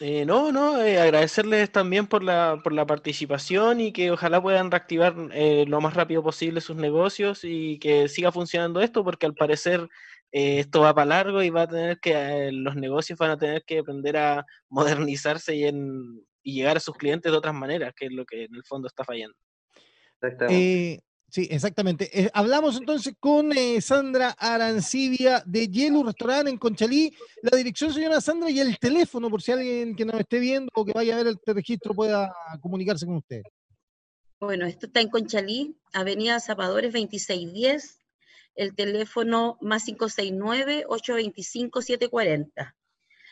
[0.00, 4.70] Eh, no, no, eh, agradecerles también por la, por la participación y que ojalá puedan
[4.70, 9.34] reactivar eh, lo más rápido posible sus negocios y que siga funcionando esto, porque al
[9.34, 9.88] parecer
[10.32, 13.78] esto va para largo y va a tener que, los negocios van a tener que
[13.78, 18.12] aprender a modernizarse y, en, y llegar a sus clientes de otras maneras, que es
[18.12, 19.36] lo que en el fondo está fallando.
[20.20, 21.04] Exactamente.
[21.34, 22.08] Sí, exactamente.
[22.16, 27.12] Eh, hablamos entonces con eh, Sandra Arancibia de Yelu Restaurant en Conchalí.
[27.42, 30.84] La dirección, señora Sandra, y el teléfono, por si alguien que nos esté viendo o
[30.84, 33.42] que vaya a ver el registro pueda comunicarse con usted.
[34.38, 37.98] Bueno, esto está en Conchalí, Avenida Zapadores 2610,
[38.54, 42.74] el teléfono más 569-825-740.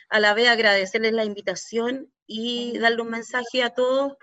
[0.09, 4.15] A la vez agradecerles la invitación y darle un mensaje a todos.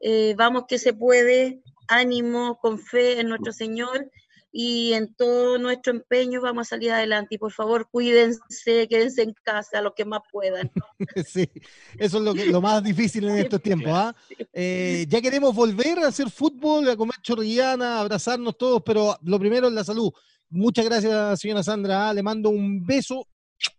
[0.00, 4.10] Eh, vamos que se puede, ánimo, con fe en nuestro Señor
[4.58, 7.34] y en todo nuestro empeño vamos a salir adelante.
[7.34, 10.70] Y por favor, cuídense, quédense en casa lo que más puedan.
[11.26, 11.46] Sí,
[11.98, 13.92] eso es lo, que, lo más difícil en estos tiempos.
[13.92, 14.16] ¿ah?
[14.54, 19.38] Eh, ya queremos volver a hacer fútbol, a comer chorrillana, a abrazarnos todos, pero lo
[19.38, 20.10] primero es la salud.
[20.48, 22.08] Muchas gracias, señora Sandra.
[22.08, 22.14] ¿ah?
[22.14, 23.28] Le mando un beso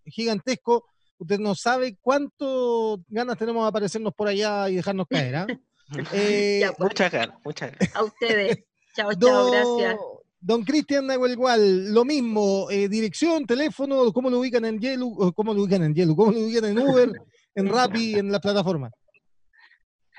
[0.05, 0.85] gigantesco.
[1.17, 5.35] Usted no sabe cuánto ganas tenemos de aparecernos por allá y dejarnos caer.
[5.35, 5.47] ¿ah?
[5.49, 5.57] Eh,
[5.89, 6.79] pues.
[6.79, 7.95] muchas gracias, muchas gracias.
[7.95, 8.63] A ustedes.
[8.95, 9.99] Chao, chao, gracias.
[10.39, 15.61] Don Cristian igual, lo mismo, eh, dirección, teléfono, cómo lo ubican en Yelu, cómo lo
[15.61, 17.11] ubican en Yelu, cómo lo ubican en Uber,
[17.55, 18.91] en Rappi, en la plataforma.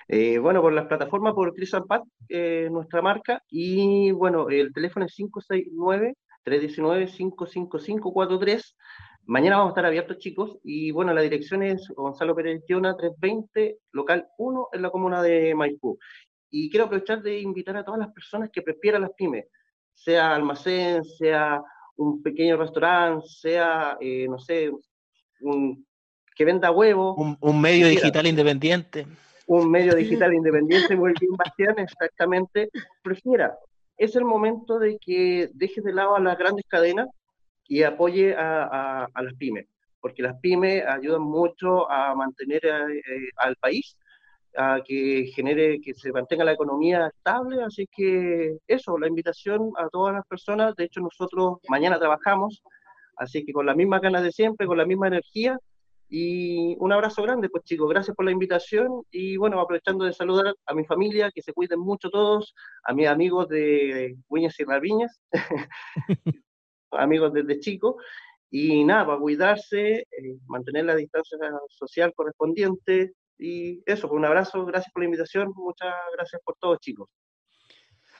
[0.08, 2.02] Eh, bueno, por las plataformas, por Cristian Pat,
[2.70, 5.14] nuestra marca, y bueno, el teléfono es
[6.46, 8.74] 569-319-55543.
[9.28, 13.78] Mañana vamos a estar abiertos, chicos, y bueno, la dirección es Gonzalo Pérez Llona 320,
[13.92, 15.98] local 1, en la comuna de Maipú.
[16.48, 19.44] Y quiero aprovechar de invitar a todas las personas que prefieran las pymes,
[19.92, 21.62] sea almacén, sea
[21.96, 24.72] un pequeño restaurante, sea, eh, no sé,
[25.42, 25.86] un,
[26.34, 27.14] que venda huevos.
[27.38, 29.06] Un, medio digital independiente.
[29.46, 32.70] Un medio digital independiente, muy bien, Bastián, exactamente.
[33.02, 33.58] Prefiera.
[33.98, 37.08] Es el momento de que dejes de lado a las grandes cadenas
[37.68, 39.66] y apoye a, a, las pymes,
[40.00, 43.96] porque las pymes ayudan mucho a mantener eh, al país,
[44.56, 49.88] a que genere, que se mantenga la economía estable, así que eso, la invitación a
[49.88, 52.62] todas las personas, de hecho nosotros mañana trabajamos,
[53.16, 55.58] así que con las mismas ganas de siempre, con la misma energía,
[56.10, 60.54] y un abrazo grande, pues chicos, gracias por la invitación y bueno, aprovechando de saludar
[60.64, 62.54] a mi familia, que se cuiden mucho todos,
[62.84, 65.20] a mis amigos de Huñas y Raviñas,
[66.92, 67.96] amigos desde chico.
[68.50, 73.12] Y nada, para cuidarse, eh, mantener la distancia social correspondiente.
[73.38, 77.08] Y eso, un abrazo, gracias por la invitación, muchas gracias por todo, chicos.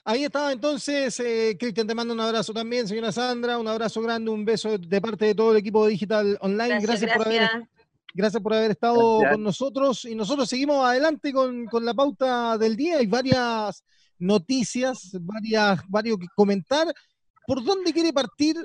[0.05, 4.31] Ahí estaba entonces, eh, Cristian, te mando un abrazo también, señora Sandra, un abrazo grande,
[4.31, 6.79] un beso de parte de todo el equipo de Digital Online.
[6.79, 7.49] Gracias, por haber
[8.13, 12.75] gracias por haber estado con nosotros y nosotros seguimos adelante con, con, la pauta del
[12.75, 12.97] día.
[12.97, 13.83] Hay varias
[14.17, 16.87] noticias, varias, varios que comentar.
[17.49, 18.55] ¿Por dónde quiere partir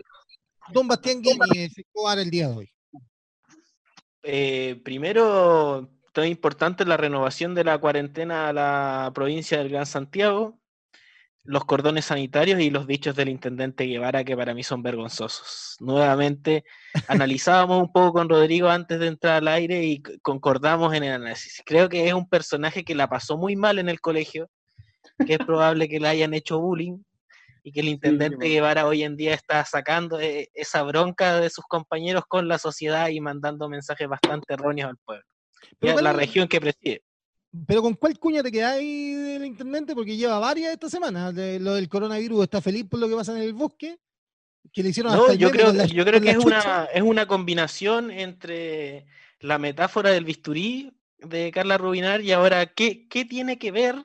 [0.71, 1.73] don Bastián Guiñez
[2.19, 2.71] el día de hoy?
[4.23, 10.61] Eh, primero, tan importante la renovación de la cuarentena a la provincia del Gran Santiago,
[11.45, 15.77] los cordones sanitarios y los dichos del intendente Guevara que para mí son vergonzosos.
[15.81, 16.65] Nuevamente
[17.09, 21.63] analizábamos un poco con Rodrigo antes de entrar al aire y concordamos en el análisis.
[21.65, 24.51] Creo que es un personaje que la pasó muy mal en el colegio,
[25.27, 26.99] que es probable que le hayan hecho bullying,
[27.67, 31.65] y que el intendente Guevara hoy en día está sacando eh, esa bronca de sus
[31.65, 35.25] compañeros con la sociedad y mandando mensajes bastante erróneos al pueblo.
[35.81, 37.03] y a la región que preside.
[37.67, 39.95] pero ¿con cuál cuña te ahí del intendente?
[39.95, 41.33] Porque lleva varias esta semana.
[41.33, 43.99] lo del coronavirus está feliz por lo que pasa en el bosque.
[44.71, 49.07] Que le hicieron no, yo creo, yo creo que es una, es una combinación entre
[49.41, 54.05] la metáfora del bisturí de Carla Rubinar y ahora, ¿qué, qué tiene que ver?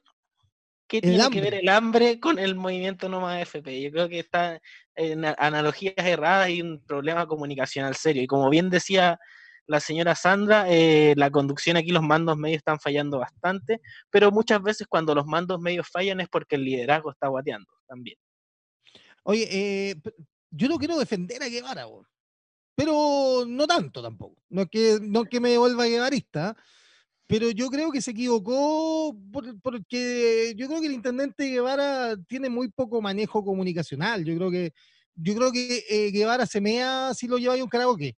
[0.89, 3.79] ¿Qué tiene que ver el hambre con el movimiento No Más FP?
[3.79, 4.59] Yo creo que está
[4.95, 8.23] en analogías erradas y un problema comunicacional serio.
[8.23, 9.19] Y como bien decía
[9.67, 14.63] la señora Sandra, eh, la conducción aquí, los mandos medios están fallando bastante, pero muchas
[14.63, 18.17] veces cuando los mandos medios fallan es porque el liderazgo está guateando también.
[19.21, 19.95] Oye, eh,
[20.49, 21.85] yo no quiero defender a Guevara,
[22.73, 24.41] pero no tanto tampoco.
[24.49, 26.57] No es que, no que me vuelva guevarista,
[27.29, 29.15] pero yo creo que se equivocó
[29.61, 34.25] porque yo creo que el intendente Guevara tiene muy poco manejo comunicacional.
[34.25, 34.73] Yo creo que
[35.13, 38.15] yo creo que eh, Guevara se mea si lo lleva ahí un karaoke.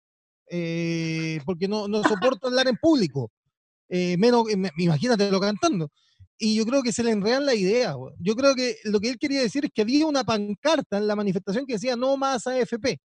[0.51, 3.31] Eh, porque no, no soporta hablar en público.
[3.89, 4.43] Eh, menos,
[4.77, 5.91] imagínate lo cantando.
[6.37, 7.95] Y yo creo que se le enredan la idea.
[8.19, 11.15] Yo creo que lo que él quería decir es que había una pancarta en la
[11.15, 12.99] manifestación que decía no más AFP.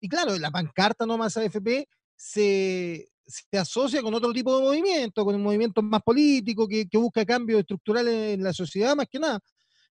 [0.00, 5.24] Y claro, la pancarta no más AFP se, se asocia con otro tipo de movimiento,
[5.24, 9.18] con un movimiento más político que, que busca cambios estructurales en la sociedad más que
[9.18, 9.40] nada.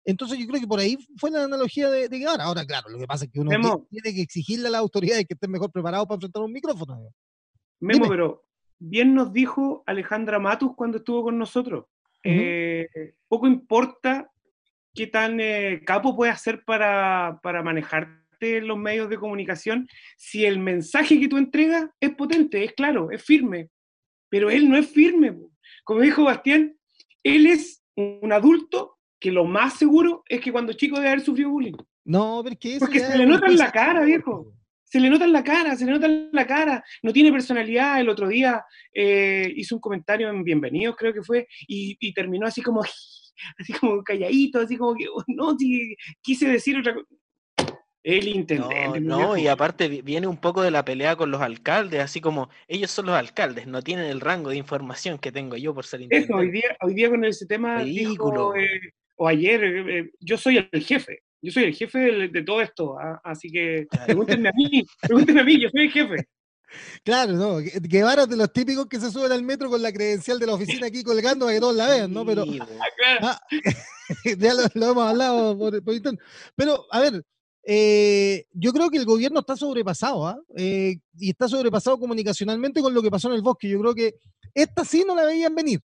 [0.04, 2.44] Entonces yo creo que por ahí fue la analogía de, de Guevara.
[2.44, 3.50] Ahora, claro, lo que pasa es que uno
[3.90, 6.98] tiene que exigirle a las autoridades que estén mejor preparados para enfrentar un micrófono.
[7.80, 8.44] Memo, pero
[8.78, 11.86] bien nos dijo Alejandra Matus cuando estuvo con nosotros.
[12.24, 12.88] Eh,
[13.28, 14.30] poco importa
[14.94, 17.62] qué tan eh, capo puede hacer para, para
[18.38, 23.10] manejarte los medios de comunicación si el mensaje que tú entregas es potente, es claro,
[23.10, 23.70] es firme.
[24.30, 25.36] Pero él no es firme.
[25.84, 26.76] Como dijo Bastián,
[27.22, 31.50] él es un adulto que lo más seguro es que cuando chico debe haber sufrido
[31.50, 31.76] bullying.
[32.04, 34.54] No, porque, porque se le nota en la cara, viejo.
[34.84, 36.82] Se le nota en la cara, se le nota en la cara.
[37.02, 38.00] No tiene personalidad.
[38.00, 38.64] El otro día
[38.94, 42.82] eh, hizo un comentario en Bienvenidos, creo que fue, y, terminó así como,
[43.58, 45.56] así como calladito, así como que, oh, no,
[46.22, 47.06] quise decir otra cosa.
[48.08, 49.00] El intendente.
[49.00, 52.48] No, no, y aparte viene un poco de la pelea con los alcaldes, así como
[52.66, 56.00] ellos son los alcaldes, no tienen el rango de información que tengo yo por ser
[56.00, 56.32] intendente.
[56.32, 58.56] Eso, hoy día, hoy día con ese tema Ridículo.
[58.56, 62.62] Eh, o ayer, eh, eh, yo soy el jefe, yo soy el jefe de, todo
[62.62, 63.20] esto, ¿ah?
[63.22, 66.16] así que pregúntenme a mí, pregúntenme a mí, yo soy el jefe.
[67.02, 70.46] Claro, no, Guevara de los típicos que se suben al metro con la credencial de
[70.46, 72.26] la oficina aquí colgando para que todos la vean, ¿no?
[72.26, 72.44] Pero
[73.22, 73.40] ah,
[74.38, 75.82] ya lo, hemos hablado por,
[76.54, 77.24] Pero, a ver,
[77.70, 80.40] eh, yo creo que el gobierno está sobrepasado, ¿ah?
[80.56, 83.68] y está sobrepasado comunicacionalmente con lo que pasó en el bosque.
[83.68, 84.14] Yo creo que
[84.54, 85.78] esta sí no la veían venir.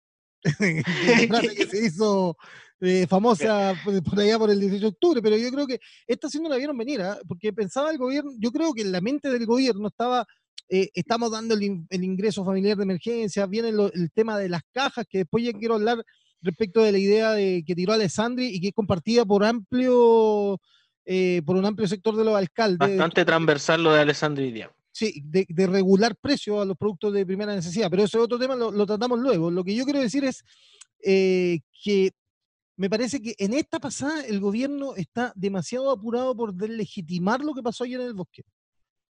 [1.28, 2.38] frase que se hizo
[2.80, 3.74] eh, famosa
[4.04, 6.56] por allá por el 18 de octubre, pero yo creo que esta sí no la
[6.56, 7.18] vieron venir, ¿ah?
[7.28, 10.24] porque pensaba el gobierno, yo creo que en la mente del gobierno estaba,
[10.70, 15.18] eh, estamos dando el, ingreso familiar de emergencia, viene el tema de las cajas, que
[15.18, 16.02] después ya quiero hablar
[16.40, 20.58] respecto de la idea de que tiró Alessandri y que es compartida por amplio,
[21.04, 22.78] eh, por un amplio sector de los alcaldes.
[22.78, 24.70] Bastante transversal lo de Alessandri día.
[24.92, 28.86] Sí, de, regular precios a los productos de primera necesidad, pero ese otro tema lo,
[28.86, 29.50] tratamos luego.
[29.50, 30.44] Lo que yo quiero decir es
[31.02, 32.12] que
[32.76, 37.62] me parece que en esta pasada el gobierno está demasiado apurado por deslegitimar lo que
[37.62, 38.42] pasó ayer en el bosque.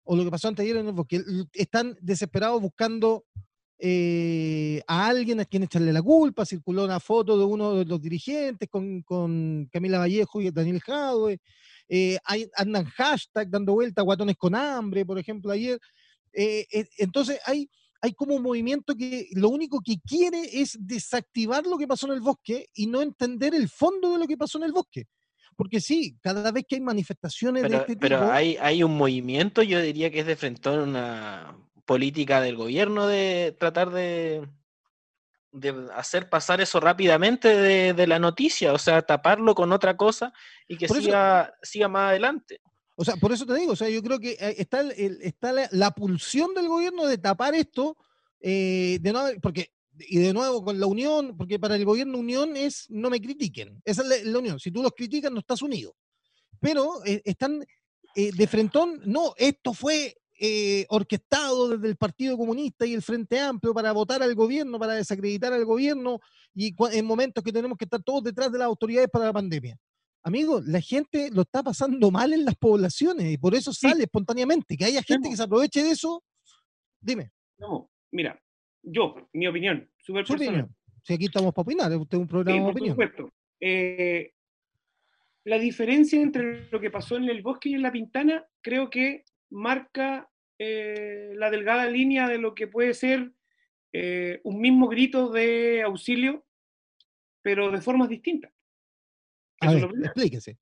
[0.03, 1.21] O lo que pasó anteayer en el bosque.
[1.53, 3.25] Están desesperados buscando
[3.77, 6.45] eh, a alguien a quien echarle la culpa.
[6.45, 11.39] Circuló una foto de uno de los dirigentes con, Camila Vallejo y Daniel Jadwe.
[11.89, 12.17] Eh,
[12.55, 15.79] andan hashtag dando vuelta, guatones con hambre, por ejemplo, ayer.
[16.31, 16.65] Eh,
[16.99, 17.67] entonces hay
[18.01, 22.13] hay como un movimiento que lo único que quiere es desactivar lo que pasó en
[22.13, 25.05] el bosque y no entender el fondo de lo que pasó en el bosque.
[25.55, 28.01] Porque sí, cada vez que hay manifestaciones pero, de este tipo...
[28.01, 32.55] Pero hay, hay un movimiento, yo diría que es de frente a una política del
[32.55, 34.47] gobierno de tratar de,
[35.51, 37.47] de hacer pasar eso rápidamente
[37.93, 40.31] de, la noticia, o sea, taparlo con otra cosa
[40.67, 42.61] y que siga, siga más adelante.
[42.95, 45.91] O sea, por eso te digo, o sea, yo creo que eh, está, está la,
[45.91, 47.97] pulsión del gobierno de tapar esto,
[48.41, 52.55] eh, de no, porque, y de nuevo con la unión, porque para el gobierno unión
[52.57, 55.95] es no me critiquen, esa es la, unión, si tú los criticas no estás unido.
[56.59, 57.65] Pero eh, están
[58.15, 60.18] de frentón, no, esto fue
[60.89, 65.51] orquestado desde el Partido Comunista y el Frente Amplio para votar al gobierno, para desacreditar
[65.53, 66.19] al gobierno
[66.53, 69.77] y en momentos que tenemos que estar todos detrás de las autoridades para la pandemia.
[70.23, 74.75] Amigo, la gente lo está pasando mal en las poblaciones y por eso sale espontáneamente.
[74.75, 76.23] Que haya gente que se aproveche de eso,
[76.99, 77.31] dime.
[77.57, 78.39] No, mira,
[78.83, 80.69] yo, mi opinión, súper personal.
[81.03, 82.95] Si aquí estamos para opinar, usted es un programa de opinión.
[82.95, 83.31] Supuesto.
[83.61, 84.33] Eh,
[85.45, 89.23] la diferencia entre lo que pasó en el bosque y en la pintana creo que
[89.49, 93.31] marca eh, la delgada línea de lo que puede ser
[93.93, 96.45] eh, un mismo grito de auxilio
[97.41, 98.51] pero de formas distintas.
[99.61, 100.57] Eso ver, explíquese.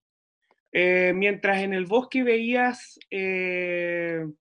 [0.72, 4.32] Eh, mientras en el bosque veías gente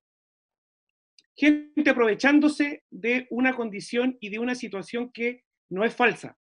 [1.88, 6.38] aprovechándose de una condición y de una situación que no es falsa.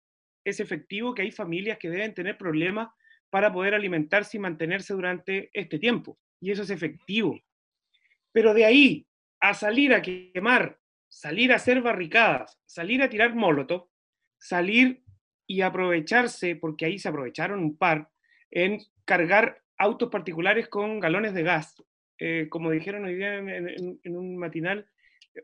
[0.44, 2.90] Es efectivo que hay familias que deben tener problemas
[3.30, 6.18] para poder alimentarse y mantenerse durante este tiempo.
[6.40, 7.38] Y eso es efectivo.
[8.38, 9.04] Pero de ahí
[9.40, 10.78] a salir a quemar,
[11.08, 13.88] salir a hacer barricadas, salir a tirar molotov,
[14.38, 15.02] salir
[15.48, 18.08] y aprovecharse, porque ahí se aprovecharon un par,
[18.52, 21.82] en cargar autos particulares con galones de gas.
[22.20, 24.86] Eh, como dijeron hoy día en, en- en un matinal,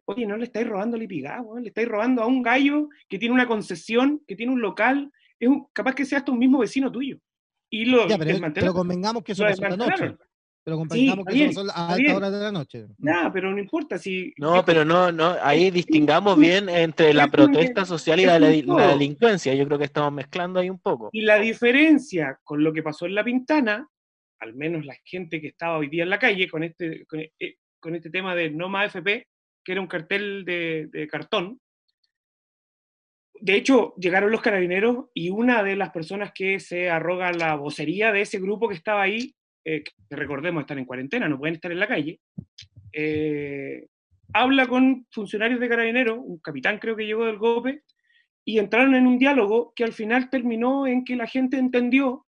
[0.04, 3.18] oye, no le estáis robando a Lipigá, weón, le estáis robando a un gallo que
[3.18, 6.60] tiene una concesión, que tiene un local, es un- capaz que sea hasta un mismo
[6.60, 7.18] vecino tuyo.
[7.70, 10.16] Y lo Ya, pero, convengamos que eso Lo pasó la noche.
[10.64, 10.94] Pero está
[11.30, 12.86] que pasó a altas horas de la noche.
[12.96, 14.32] Ya, pero no importa si...
[14.38, 19.54] No, pero no, no, ahí distingamos bien entre la protesta social y la, delincuencia.
[19.54, 21.10] Yo creo que estamos mezclando ahí un poco.
[21.12, 23.86] Y la diferencia con lo que pasó en La Pintana,
[24.40, 27.56] al menos la gente que estaba hoy día en la calle con este, con, eh,
[27.78, 29.26] con este tema de No Más FP,
[29.62, 31.60] que era un cartel de, de cartón,
[33.40, 38.12] de hecho, llegaron los carabineros y una de las personas que se arroga la vocería
[38.12, 39.34] de ese grupo que estaba ahí,
[39.64, 42.20] eh, que recordemos están en cuarentena, no pueden estar en la calle,
[42.92, 43.86] eh,
[44.32, 47.82] habla con funcionarios de carabineros, un capitán creo que llegó del GOPE,
[48.46, 52.26] y entraron en un diálogo que al final terminó en que la gente entendió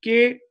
[0.00, 0.42] que,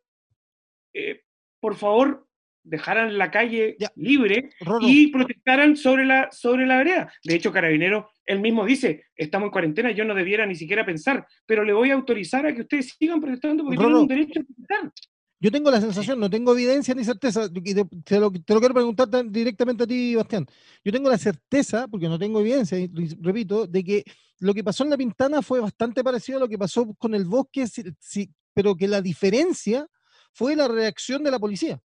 [0.93, 1.21] eh,
[1.59, 2.27] por favor,
[2.63, 3.91] dejaran la calle Ya.
[3.95, 4.49] libre
[4.81, 7.13] y protestaran sobre la, sobre la vereda.
[7.23, 11.25] De hecho, Carabinero, él mismo dice, estamos en cuarentena, yo no debiera ni siquiera pensar,
[11.45, 14.43] pero le voy a autorizar a que ustedes sigan protestando porque tienen un derecho a
[14.43, 14.91] protestar.
[15.39, 18.59] Yo tengo la sensación, no tengo evidencia ni certeza, y te, te lo, te lo
[18.59, 20.47] quiero preguntar tan- directamente a ti, Bastián.
[20.83, 22.89] Yo tengo la certeza, porque no tengo evidencia, y
[23.21, 24.03] repito, de que
[24.39, 27.25] lo que pasó en La Pintana fue bastante parecido a lo que pasó con el
[27.25, 29.87] bosque, si- si- pero que la diferencia
[30.33, 31.79] fue la reacción de la policía.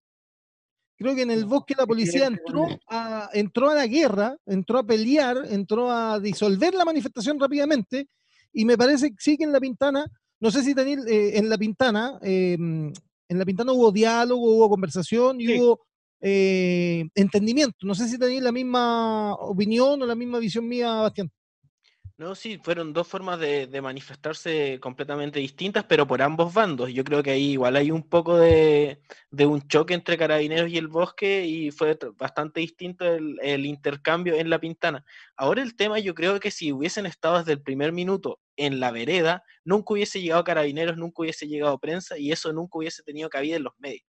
[0.96, 4.86] Creo que en el bosque la policía entró a, entró a la guerra, entró a
[4.86, 8.06] pelear, entró a disolver la manifestación rápidamente,
[8.52, 10.04] y me parece que sí que en La Pintana,
[10.38, 12.56] no sé si Daniel, eh, en La Pintana, eh,
[13.30, 15.58] en La Pintana hubo diálogo, hubo conversación y Sí.
[15.60, 15.80] hubo
[16.20, 17.78] eh, entendimiento.
[17.86, 21.30] No sé si tenéis la misma opinión o la misma visión mía, Bastián.
[22.20, 26.92] No, sí, fueron dos formas de, de manifestarse completamente distintas, pero por ambos bandos.
[26.92, 29.00] Yo creo que ahí igual hay un poco de,
[29.30, 34.34] de un choque entre carabineros y el bosque y fue bastante distinto el, el intercambio
[34.34, 35.02] en la pintana.
[35.34, 38.90] Ahora el tema, yo creo que si hubiesen estado desde el primer minuto en la
[38.90, 43.56] vereda, nunca hubiese llegado carabineros, nunca hubiese llegado prensa y eso nunca hubiese tenido cabida
[43.56, 44.04] en los medios.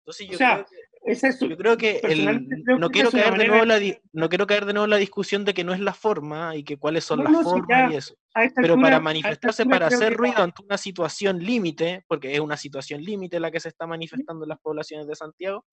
[0.00, 2.78] Entonces yo O sea, creo que Esa es su- yo creo que el- personalmente creo
[2.78, 3.80] no que quiero caer de nuevo la
[4.12, 6.64] no quiero caer de nuevo en la discusión de que no es la forma y
[6.64, 8.14] que cuáles son No, las no, formas ya, y eso.
[8.34, 13.02] Pero altura- para manifestarse, para hacer ruido ante una situación límite, porque es una situación
[13.02, 15.64] límite la que se está manifestando en las poblaciones de Santiago,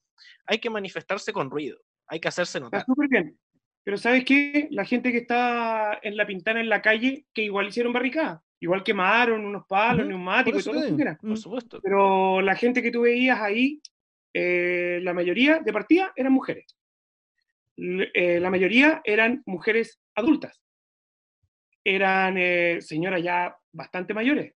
[0.45, 2.85] hay que manifestarse con ruido, hay que hacerse Está notar.
[2.85, 3.37] súper bien.
[3.83, 4.67] Pero ¿sabes qué?
[4.71, 8.81] La gente que está en la pintana en la calle, que igual hicieron barricadas, igual
[8.83, 11.15] quemaron unos palos, neumáticos y todo lo que.
[11.21, 11.79] Por supuesto.
[11.83, 13.79] Pero la gente que tú veías ahí,
[14.37, 16.75] eh, la mayoría de partida eran mujeres.
[17.77, 20.61] Eh, la mayoría eran mujeres adultas.
[21.83, 24.53] Eran eh, señoras ya bastante mayores.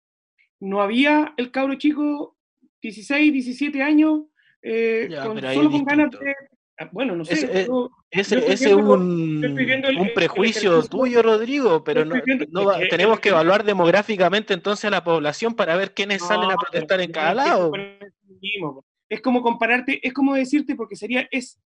[0.60, 2.36] No había el cabro chico,
[2.82, 4.24] 16, 17 años,
[4.62, 6.34] eh, Ya, con- solo con ganas de...
[6.78, 7.34] ah, Bueno, no sé.
[7.34, 11.84] Ese- yo- Ese, Yo estoy ese es viendo- un, el- un prejuicio el tuyo, Rodrigo,
[11.84, 14.84] pero no, estoy viendo- no es va- que- tenemos es que que- evaluar demográficamente entonces
[14.86, 17.70] a la población para ver quiénes salen a protestar en cada lado.
[18.40, 18.84] mismo.
[19.10, 21.60] Es como compararte, es como decirte, porque sería, es,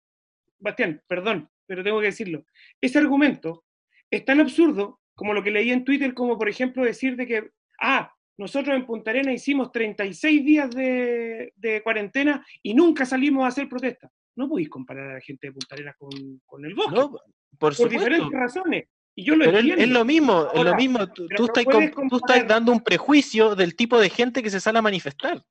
[0.59, 2.45] Bastián, perdón, pero tengo que decirlo.
[2.79, 3.65] Ese argumento
[4.09, 7.49] es tan absurdo como lo que leí en Twitter, como por ejemplo decir de que,
[7.81, 13.47] ah, nosotros en Punta Arenas hicimos 36 días de, de cuarentena y nunca salimos a
[13.47, 14.09] hacer protesta.
[14.35, 17.19] No podéis comparar a la gente de Punta Arenas con, con el bosque, No,
[17.59, 18.85] por diferentes razones.
[19.13, 19.83] Y yo lo Pero es, entiendo.
[19.83, 21.07] es lo mismo, es lo mismo.
[21.07, 24.49] Tú, pero tú no estás, tú estás dando un prejuicio del tipo de gente que
[24.49, 25.43] se sale a manifestar.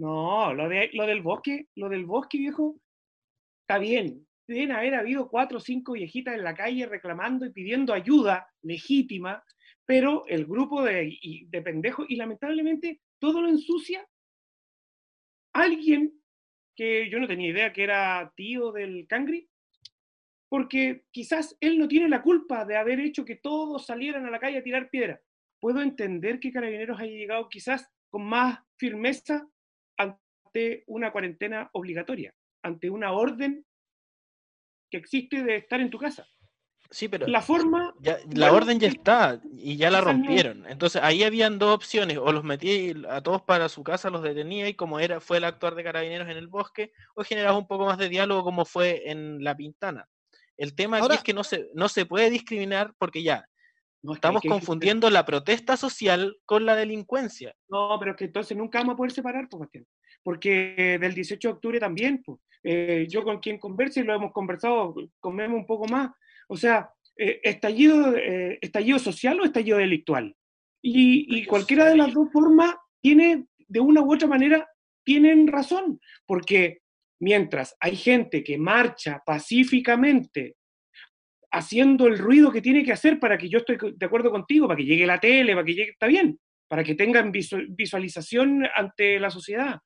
[0.00, 2.80] No, lo, de, lo del bosque, lo del bosque, viejo,
[3.60, 4.26] está bien.
[4.48, 9.44] Deben haber habido cuatro o cinco viejitas en la calle reclamando y pidiendo ayuda legítima,
[9.84, 14.08] pero el grupo de, de pendejos, y lamentablemente todo lo ensucia
[15.52, 16.18] alguien
[16.74, 19.50] que yo no tenía idea que era tío del Cangri,
[20.48, 24.40] porque quizás él no tiene la culpa de haber hecho que todos salieran a la
[24.40, 25.20] calle a tirar piedra.
[25.60, 29.46] Puedo entender que Carabineros haya llegado quizás con más firmeza
[30.52, 33.64] ante una cuarentena obligatoria, ante una orden
[34.90, 36.26] que existe de estar en tu casa.
[36.92, 40.66] Sí, pero La forma, ya- la bueno, orden ya está y ya la rompieron.
[40.66, 44.68] Entonces ahí habían dos opciones, o los metí a todos para su casa, los detenía
[44.68, 47.86] y como era fue el actuar de carabineros en el bosque, o generaba un poco
[47.86, 50.08] más de diálogo como fue en La Pintana.
[50.56, 53.46] El tema aquí Ahora- es que no se, no se puede discriminar porque ya
[54.02, 57.54] no, que estamos que- confundiendo la protesta social con la delincuencia.
[57.68, 59.86] No, pero es que entonces nunca vamos a poder separar, pues, Bastián.
[60.22, 64.32] Porque del 18 de octubre también, pues, eh, yo con quien converse, y lo hemos
[64.32, 66.10] conversado, comemos un poco más.
[66.48, 70.34] O sea, eh, estallido, eh, estallido social o estallido delictual.
[70.82, 74.68] Y, cualquiera de las dos formas tiene, de una u otra manera,
[75.04, 76.00] tienen razón.
[76.26, 76.80] Porque
[77.20, 80.56] mientras hay gente que marcha pacíficamente
[81.52, 84.78] haciendo el ruido que tiene que hacer para que yo estoy de acuerdo contigo, para
[84.78, 89.18] que llegue la tele, para que llegue, está bien, para que tengan visu- visualización ante
[89.18, 89.80] la sociedad.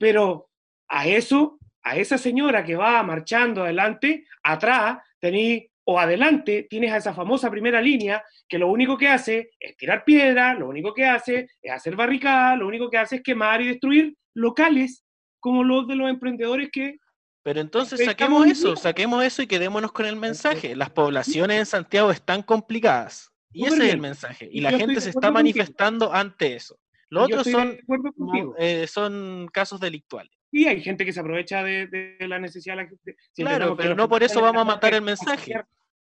[0.00, 0.48] Pero
[0.88, 6.96] a eso, a esa señora que va marchando adelante, atrás tení, o adelante tienes a
[6.96, 11.04] esa famosa primera línea que lo único que hace es tirar piedra, lo único que
[11.04, 15.04] hace es hacer barricadas, lo único que hace es quemar y destruir locales
[15.38, 16.96] como los de los emprendedores que
[17.42, 20.74] Pero entonces saquemos eso, saquemos eso y quedémonos con el mensaje.
[20.76, 23.30] Las poblaciones en Santiago están complicadas.
[23.52, 24.48] Y Súper ese es el mensaje.
[24.50, 26.78] Y Y la gente se está manifestando ante eso.
[27.10, 30.32] Los otros son, de eh, son casos delictuales.
[30.52, 33.16] Y hay gente que se aprovecha de, de la necesidad de la gente.
[33.32, 35.54] Si Claro, pero no por eso vamos a matar el mensaje.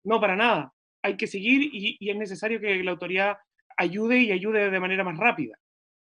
[0.04, 0.74] No, para nada.
[1.02, 3.38] Hay que seguir y, y es necesario que la autoridad
[3.78, 5.58] ayude y ayude de manera más rápida.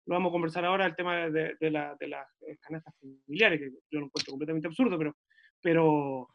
[0.07, 3.61] Lo vamos a conversar ahora, el tema de, de la- de las eh, canastas familiares,
[3.61, 5.17] que yo lo encuentro completamente absurdo, pero,
[5.61, 6.29] pero,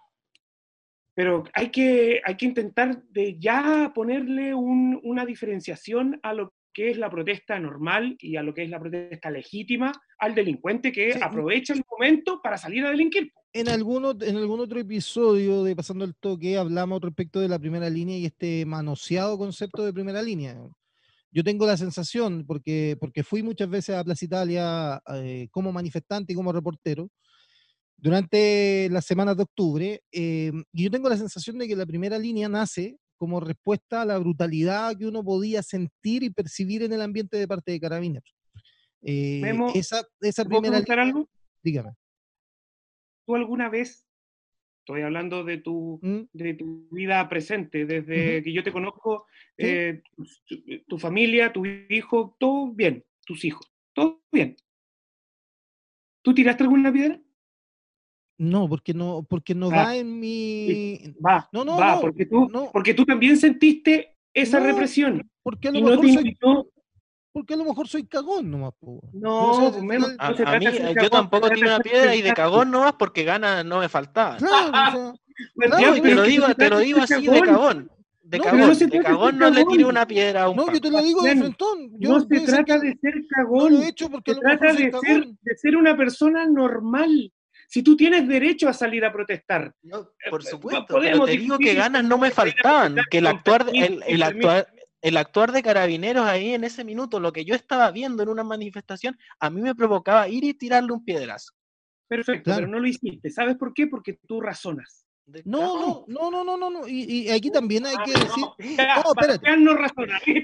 [1.13, 6.89] pero hay, que, hay que intentar de ya ponerle un- una diferenciación a lo que
[6.91, 11.13] es la protesta normal y a lo que es la protesta legítima al delincuente que
[11.13, 11.19] Sí.
[11.23, 13.31] aprovecha el momento para salir a delinquir.
[13.53, 17.57] En algún, ot- en algún otro episodio de Pasando el Toque hablamos respecto de la
[17.57, 20.57] primera línea y este manoseado concepto de primera línea.
[21.31, 26.33] Yo tengo la sensación, porque, porque fui muchas veces a Plaza Italia eh, como manifestante
[26.33, 27.09] y como reportero,
[27.97, 32.17] durante las semanas de octubre, eh, y yo tengo la sensación de que la primera
[32.19, 37.01] línea nace como respuesta a la brutalidad que uno podía sentir y percibir en el
[37.01, 38.35] ambiente de parte de Carabineros.
[39.01, 41.29] Eh, Memo, esa, esa ¿Te puedo primera algo?
[41.63, 41.93] dígame.
[43.25, 44.07] ¿Tú alguna vez,
[44.79, 46.21] estoy hablando de tu, ¿Mm?
[46.33, 49.25] de tu vida presente, desde que yo te conozco,
[49.57, 49.65] Sí.
[49.67, 50.25] eh, tu,
[50.87, 54.57] tu familia, tu hijo, todo bien, tus hijos, todo bien.
[56.21, 57.19] ¿Tú tiraste alguna piedra?
[58.37, 61.13] No, porque no, porque no Ah, va en mi.
[61.25, 62.69] Va, No, no, va, no, porque, tú, no.
[62.73, 66.21] porque tú también sentiste esa No, represión Porque a lo y no mejor te soy,
[66.21, 66.67] invitó.
[67.31, 68.73] porque a lo mejor soy cagón nomás.
[68.79, 68.99] po.
[69.13, 71.53] No, O sea, pues, Memo, al- A, No se a mí, yo cagón, tampoco se
[71.55, 74.37] tiré una piedra y de cagón nomás porque ganas no me faltaban.
[74.39, 75.13] Claro, o sea,
[75.55, 77.89] Bastián, Claro, Y te pero lo digo, te lo digo así de cagón.
[78.23, 78.59] De No, cagón.
[78.61, 80.73] no de cagón no le tiré una piedra a un no, pan.
[80.75, 81.91] yo te lo digo de frentón.
[81.99, 83.73] Yo No se trata de ser no cagón.
[83.73, 87.31] lo he hecho porque Se trata de ser, de ser una persona normal.
[87.67, 91.57] Si tú tienes derecho a salir a protestar, No, por eh, supuesto, pero te digo
[91.57, 94.67] que ganas no me faltaban, que el actuar, el, el actuar,
[95.01, 98.43] el actuar de carabineros ahí en ese minuto, lo que yo estaba viendo en una
[98.43, 101.51] manifestación, a mí me provocaba ir y tirarle un piedrazo.
[102.07, 102.61] perfecto, Claro.
[102.61, 103.29] pero no lo hiciste.
[103.31, 103.87] ¿Sabes por qué?
[103.87, 105.05] Porque tú razonas.
[105.43, 106.87] No, no, no, no, no, no, no.
[106.87, 108.45] Y, y aquí también hay que Ah, decir.
[109.03, 109.57] no, espérate.
[109.57, 109.75] No No,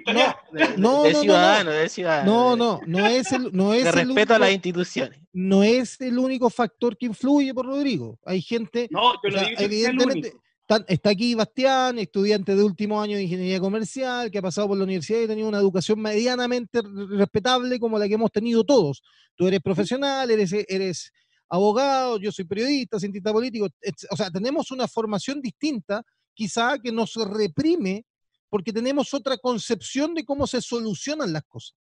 [0.09, 0.33] No,
[0.77, 1.21] no, no, no.
[1.21, 2.31] ciudadano, de ciudadano.
[2.31, 5.19] No, de- no, no es el, no es De el respeto a las instituciones.
[5.33, 8.19] No es el único factor que influye por Rodrigo.
[8.25, 10.85] Hay gente, No, yo o lo sea, digo que sea el evidentemente, único.
[10.87, 14.83] está aquí Bastián, estudiante de último año de ingeniería comercial, que ha pasado por la
[14.83, 19.01] universidad y ha tenido una educación medianamente respetable como la que hemos tenido todos.
[19.35, 21.11] Tú eres profesional, eres, eres
[21.47, 23.67] abogado, yo soy periodista, cientista político,
[24.09, 26.03] o sea, tenemos una formación distinta,
[26.33, 28.05] quizá que nos reprime
[28.49, 31.75] porque tenemos otra concepción de cómo se solucionan las cosas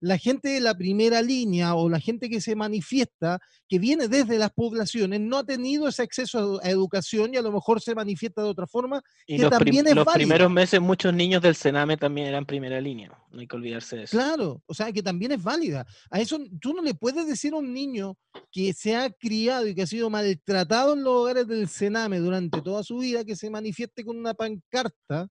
[0.00, 4.38] la gente de la primera línea o la gente que se manifiesta, que viene desde
[4.38, 8.42] las poblaciones, no ha tenido ese acceso a, educación y a lo mejor se manifiesta
[8.42, 9.02] de otra forma.
[9.26, 10.18] Y que los, también es los válida.
[10.18, 13.10] primeros meses muchos niños del Sename también eran primera línea.
[13.30, 14.16] No hay que olvidarse de eso.
[14.16, 15.86] Claro, o sea, que también es válida.
[16.10, 18.16] A eso tú no le puedes decir a un niño
[18.52, 22.62] que se ha criado y que ha sido maltratado en los hogares del Sename durante
[22.62, 25.28] toda su vida que se manifieste con una pancarta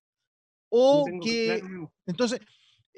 [0.70, 1.60] o tengo que...
[1.60, 2.40] claro, Entonces,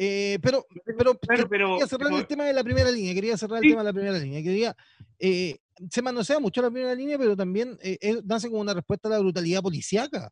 [0.02, 0.64] eh, pero,
[0.96, 3.58] pero, claro, que- pero- quería cerrar pero- el tema de la primera línea, quería cerrar
[3.58, 3.68] el Sí.
[3.70, 4.76] tema de la primera línea, quería,
[5.18, 5.58] eh,
[5.90, 9.18] se manosea mucho la primera línea, pero también eh, nace como una respuesta a la
[9.18, 10.30] brutalidad policíaca.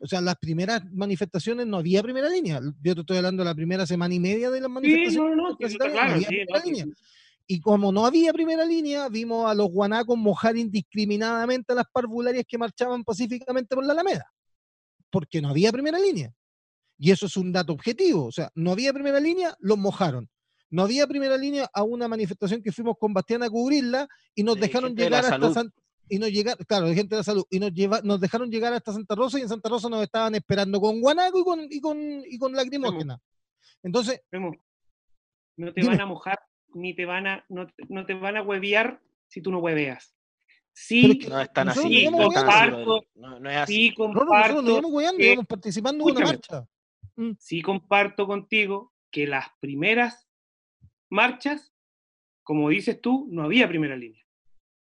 [0.00, 2.60] O sea, en las primeras manifestaciones no había primera línea.
[2.82, 5.36] Yo te estoy hablando de la primera semana y media de las Sí, manifestaciones.
[5.36, 6.86] no, no, sí, no había primera línea.
[7.48, 12.44] Y como no había primera línea, vimos a los guanacos mojar indiscriminadamente a las parvularias
[12.46, 14.24] que marchaban pacíficamente por la Alameda.
[15.10, 16.30] porque no había primera línea.
[16.98, 18.26] Y eso es un dato objetivo.
[18.26, 20.28] O sea, no había primera línea, los mojaron.
[20.70, 24.56] No había primera línea a una manifestación que fuimos con Bastián a cubrirla y nos
[24.56, 25.52] De dejaron de llegar la hasta.
[25.54, 25.72] San-
[26.10, 28.72] y nos llegar, claro, de gente de la salud, y nos lleva, nos dejaron llegar
[28.72, 31.80] hasta Santa Rosa y en Santa Rosa nos estaban esperando con guanaco y con, y
[31.80, 33.20] con, y con lacrimógena.
[33.82, 34.52] Entonces, Memo,
[35.58, 35.92] no te Dime.
[35.96, 36.38] van a mojar,
[36.74, 40.14] ni te van a, no, te- no te van a huevear si tú no hueveas.
[40.72, 42.04] Sí, No es tan Nosotros así.
[42.04, 43.00] no no así, comparto-.
[43.16, 43.72] No, no es así.
[43.74, 46.66] sí no, no, nosotros comparto, nos íbamos guiando, que- íbamos participando en una escúchame.
[47.18, 47.34] Marcha.
[47.38, 50.28] sí comparto contigo que las primeras
[51.10, 51.74] marchas,
[52.42, 54.24] como dices tú, no había primera línea.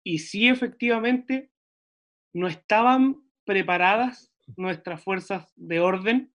[0.04, 1.52] Y sí, efectivamente,
[2.34, 6.32] no estaban preparadas nuestras fuerzas de orden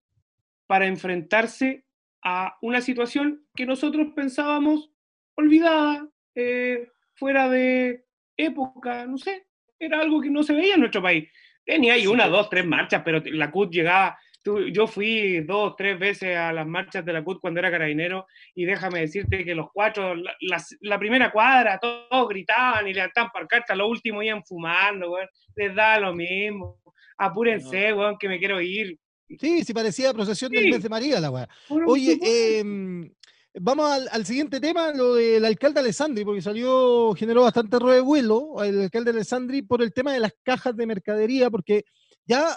[0.66, 1.84] para enfrentarse
[2.22, 4.91] a una situación que nosotros pensábamos
[5.36, 8.05] olvidada, eh, fuera de
[8.36, 9.47] época, no sé,
[9.78, 11.28] era algo que no se veía en nuestro país.
[11.64, 15.41] Tenía ahí Sí, una, pero- dos, tres marchas, pero la CUT llegaba, tú- yo fui
[15.41, 19.45] dos, tres veces a las marchas de la CUT cuando era carabinero y déjame decirte
[19.45, 24.45] que los cuatro, la, la primera cuadra, todos gritaban y levantaban pancartas, los últimos iban
[24.45, 26.80] fumando, weón, les da lo mismo.
[27.18, 28.99] Apúrense, weón, que me quiero ir.
[29.38, 30.70] Sí, sí parecía procesión del Sí.
[30.70, 31.49] mes de María la weá.
[31.86, 32.18] Oye,
[32.59, 33.12] em,
[33.55, 38.80] vamos al, al siguiente tema, lo del alcalde Alessandri, porque salió, generó bastante revuelo el
[38.82, 41.84] alcalde Alessandri por el tema de las cajas de mercadería, porque
[42.31, 42.57] ya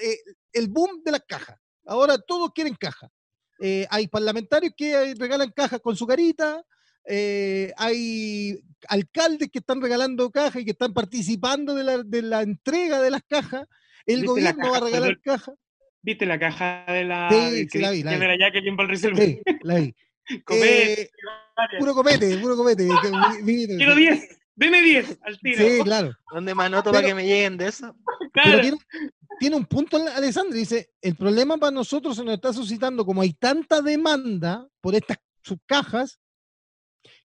[0.00, 0.16] eh,
[0.52, 1.58] el boom de las cajas.
[1.86, 3.08] Ahora todos quieren caja.
[3.60, 6.62] Eh, hay parlamentarios que regalan cajas con su carita,
[7.04, 12.42] eh, hay alcaldes que están regalando cajas y que están participando de la, de la
[12.42, 13.66] entrega de las cajas.
[14.06, 15.54] El ¿Viste la gobierno va a regalar cajas.
[16.00, 17.28] ¿Viste la caja de la.
[17.30, 18.18] Sí, sí, la vi, la vi.
[18.20, 19.18] de la Jacqueline Valreserva?
[19.20, 19.94] Sí, la vi.
[20.44, 21.10] Copete, Eh,
[21.78, 22.84] puro copete, puro que
[23.42, 25.64] vi- Quiero 10, deme 10 al tiro.
[25.64, 26.12] Sí, claro.
[26.32, 27.94] ¿Dónde me anoto Pero- para que me lleguen de eso?
[28.18, 28.60] Pero Claro.
[28.62, 28.78] tiene,
[29.40, 30.54] tiene un punto, Alessandro.
[30.56, 35.18] Dice: el problema para nosotros se nos está suscitando, como hay tanta demanda por estas
[35.42, 36.18] sus cajas,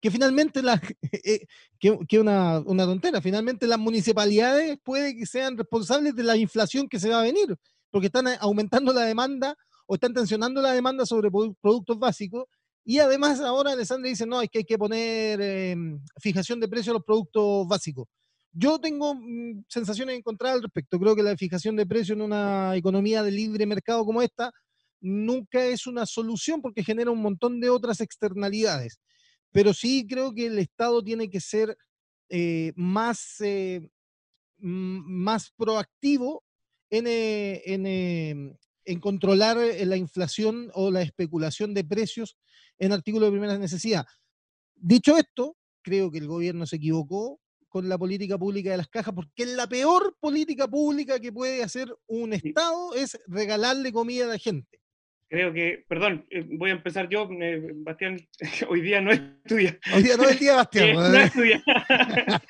[0.01, 0.81] que finalmente las.
[1.25, 1.47] eh,
[1.79, 3.21] que, que una, una tontera.
[3.21, 7.57] Finalmente las municipalidades puede que sean responsables de la inflación que se va a venir,
[7.91, 9.57] porque están eh, aumentando la demanda
[9.87, 12.45] o están tensionando la demanda sobre produ- productos básicos.
[12.85, 15.77] Y además ahora Alessandra dice, no, es que hay que poner eh,
[16.21, 18.09] fijación de precio a los productos básicos.
[18.53, 20.99] Yo tengo mm, sensaciones encontradas al respecto.
[20.99, 24.53] Creo que la fijación de precio en una economía de libre mercado como esta
[25.01, 28.99] nunca es una solución porque genera un montón de otras externalidades.
[29.53, 31.77] Pero sí creo que el Estado tiene que ser
[32.31, 33.89] eh, más, eh,
[34.59, 36.45] más proactivo
[36.91, 42.37] en, eh, en, eh, en controlar eh, la inflación o la especulación de precios
[42.79, 44.05] en artículos de primera necesidad.
[44.75, 49.15] Dicho esto, creo que el gobierno se equivocó con la política pública de las cajas,
[49.15, 52.35] porque la peor política pública que puede hacer un.
[52.35, 54.79] Estado es regalarle comida a la gente.
[55.29, 58.19] Creo que, perdón, eh, voy a empezar yo, eh, Bastián,
[58.69, 59.79] hoy día no estudia.
[59.95, 61.65] Hoy día no es día de Bastián, Eh, no estudia.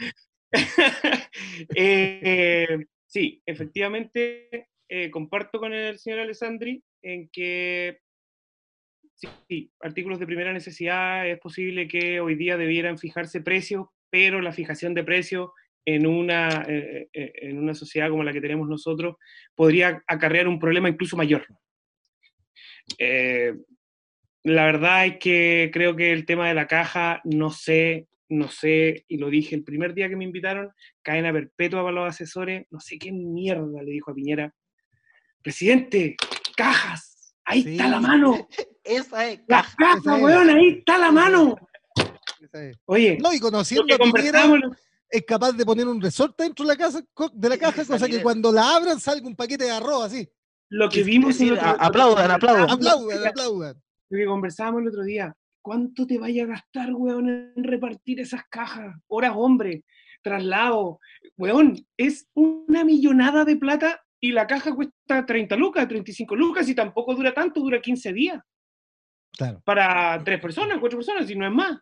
[1.75, 8.01] Eh, sí, efectivamente, eh, comparto con el señor Alessandri en que
[9.49, 14.53] sí, artículos de primera necesidad es posible que hoy día debieran fijarse precios, pero la
[14.53, 15.49] fijación de precios
[15.87, 19.17] en una, eh, eh, en una sociedad como la que tenemos nosotros
[19.55, 21.47] podría acarrear un problema incluso mayor.
[24.45, 29.07] La verdad es que creo que el tema de la caja, no sé, no sé,
[29.09, 30.71] y lo dije el primer día que me invitaron,
[31.01, 34.55] cadena perpetua para los asesores, no sé qué mierda le dijo a Piñera.
[35.43, 36.17] Presidente,
[36.57, 37.73] cajas, ahí Sí.
[37.73, 38.49] está la mano,
[38.85, 39.99] Esa es la caja.
[39.99, 40.23] Esa es.
[40.23, 41.55] weón, ahí está la mano.
[42.41, 42.77] Esa es.
[42.87, 44.45] Oye, No, y lo conociendo que a Piñera,
[45.09, 47.01] es capaz de poner un resorte dentro de la, casa,
[47.33, 50.29] de la Sí, caja, cosa que cuando la abran salga un paquete de arroz así.
[50.71, 52.71] lo que vimos el decir, otro- aplaudan, aplaudan.
[52.71, 53.83] Aplaudan, aplaudan.
[54.11, 55.37] lo que conversábamos el otro día.
[55.61, 58.97] ¿Cuánto te vaya a gastar, weón, en repartir esas cajas?
[59.07, 59.85] Horas, hombre,
[60.23, 60.99] traslado.
[61.37, 66.75] Weón, es una millonada de plata y la caja cuesta 30 lucas, 35 lucas y
[66.75, 68.41] tampoco dura tanto, dura 15 días
[69.37, 69.61] Claro.
[69.65, 71.81] para tres personas, cuatro personas, si no es más.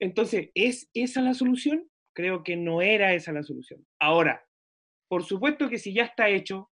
[0.00, 1.88] Entonces, ¿es esa la solución?
[2.12, 3.86] Creo que no era esa la solución.
[4.00, 4.44] Ahora,
[5.08, 6.70] por supuesto que si ya está hecho,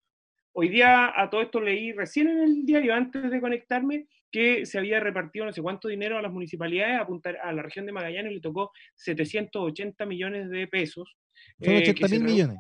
[0.53, 4.79] hoy día a todo esto leí recién en el diario, antes de conectarme, que se
[4.79, 7.93] había repartido no sé cuánto dinero a las municipalidades, a, Punta- a la región de
[7.93, 11.17] Magallanes le tocó 780 millones de pesos.
[11.61, 12.59] Son eh, 80 que se mil millones.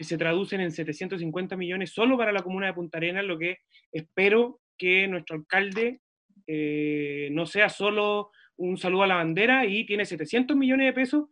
[0.00, 3.58] Que se traducen en 750 millones solo para la comuna de Punta Arenas, lo que
[3.92, 6.00] espero que nuestro alcalde
[6.46, 11.28] eh, no sea solo un saludo a la bandera y tiene 700 millones de pesos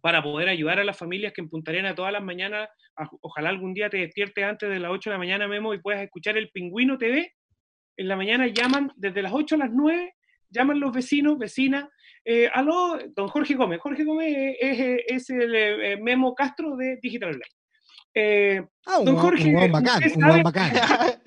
[0.00, 2.70] para poder ayudar a las familias que en Punta Arena todas las mañanas,
[3.20, 6.02] ojalá algún día te despiertes antes de las 8 de la mañana, Memo, y puedas
[6.02, 7.34] escuchar el Pingüino TV.
[7.98, 10.14] En la mañana llaman desde las 8 a las 9,
[10.48, 11.90] llaman los vecinos, vecinas,
[12.24, 13.80] eh, aló, don Jorge Gómez.
[13.82, 17.61] Jorge Gómez es, el eh, Memo Castro de Digital Online.
[18.14, 20.72] Eh, ah, un, don Jorge, un bacán, un bacán.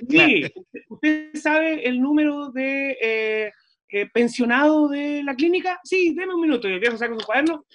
[0.07, 0.43] sí,
[0.89, 3.51] usted sabe el número de eh,
[3.89, 5.79] eh, pensionado de la clínica?
[5.83, 6.67] Sí, deme un minuto.
[6.67, 7.65] Y el viejo saca su cuaderno.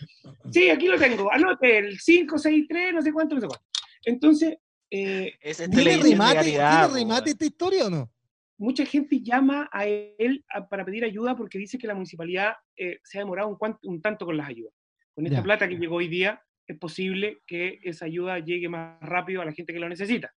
[0.51, 1.33] Sí, aquí lo tengo.
[1.33, 3.65] Anote el 563, no sé cuánto, no sé cuánto.
[4.05, 4.59] Entonces.
[4.91, 5.33] Eh,
[5.71, 8.13] ¿Tiene, remate, ¿Tiene remate esta historia o no?
[8.59, 13.19] Mucha gente llama a él para pedir ayuda porque dice que la municipalidad eh, se
[13.19, 14.75] ha demorado un, un, tanto con las ayudas.
[15.15, 16.43] Con esta plata que llegó hoy día,
[16.73, 20.33] es posible que esa ayuda llegue más rápido a la gente que lo necesita.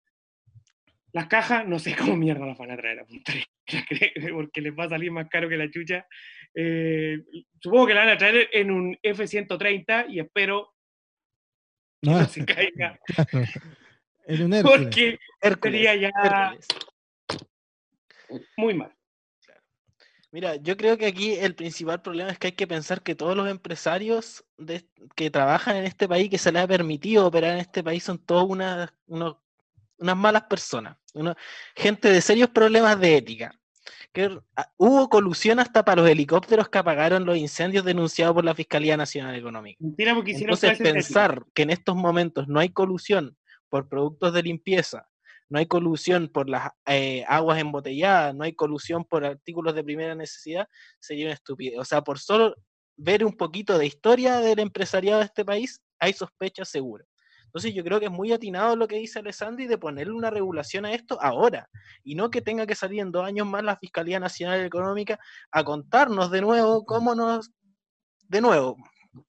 [1.12, 3.34] Las cajas, no sé cómo mierda las van a traer a Punta
[4.34, 6.08] porque les va a salir más caro que la chucha.
[6.56, 7.20] Eh,
[7.62, 10.74] supongo que la van a traer en un F-130 y espero
[12.02, 13.00] que no, se caiga.
[14.28, 15.20] en un Porque
[15.62, 16.58] sería ya
[18.58, 18.94] muy mal.
[20.34, 23.38] Mira, yo creo que aquí el principal problema es que hay que pensar que todos
[23.38, 24.44] los empresarios
[25.16, 28.18] que trabajan en este país, que se les ha permitido operar en este país, son
[28.18, 28.50] todos
[29.06, 29.38] unos
[30.00, 30.98] unas malas personas,
[31.76, 33.54] gente de serios problemas de ética.
[34.12, 38.56] Que, ah, hubo colusión hasta para los helicópteros que apagaron los incendios denunciados por la
[38.56, 39.78] Fiscalía Nacional Económica.
[39.80, 43.38] Entonces, pensar que en estos momentos no hay colusión
[43.70, 45.08] por productos de limpieza,
[45.50, 50.16] no hay colusión por las eh, aguas embotelladas, no hay colusión por artículos de primera
[50.16, 50.68] necesidad,
[51.00, 51.80] sería una estupidez.
[51.80, 52.56] O sea, por solo
[52.98, 57.08] ver un poquito de historia del empresariado de este país, hay sospechas seguras.
[57.54, 60.86] Entonces yo creo que es muy atinado lo que dice Alessandri de ponerle una regulación
[60.86, 61.70] a esto ahora
[62.04, 65.20] y no que tenga que salir en dos años más la Fiscalía Nacional Económica
[65.52, 67.52] a contarnos de nuevo cómo nos,
[68.28, 68.78] de nuevo,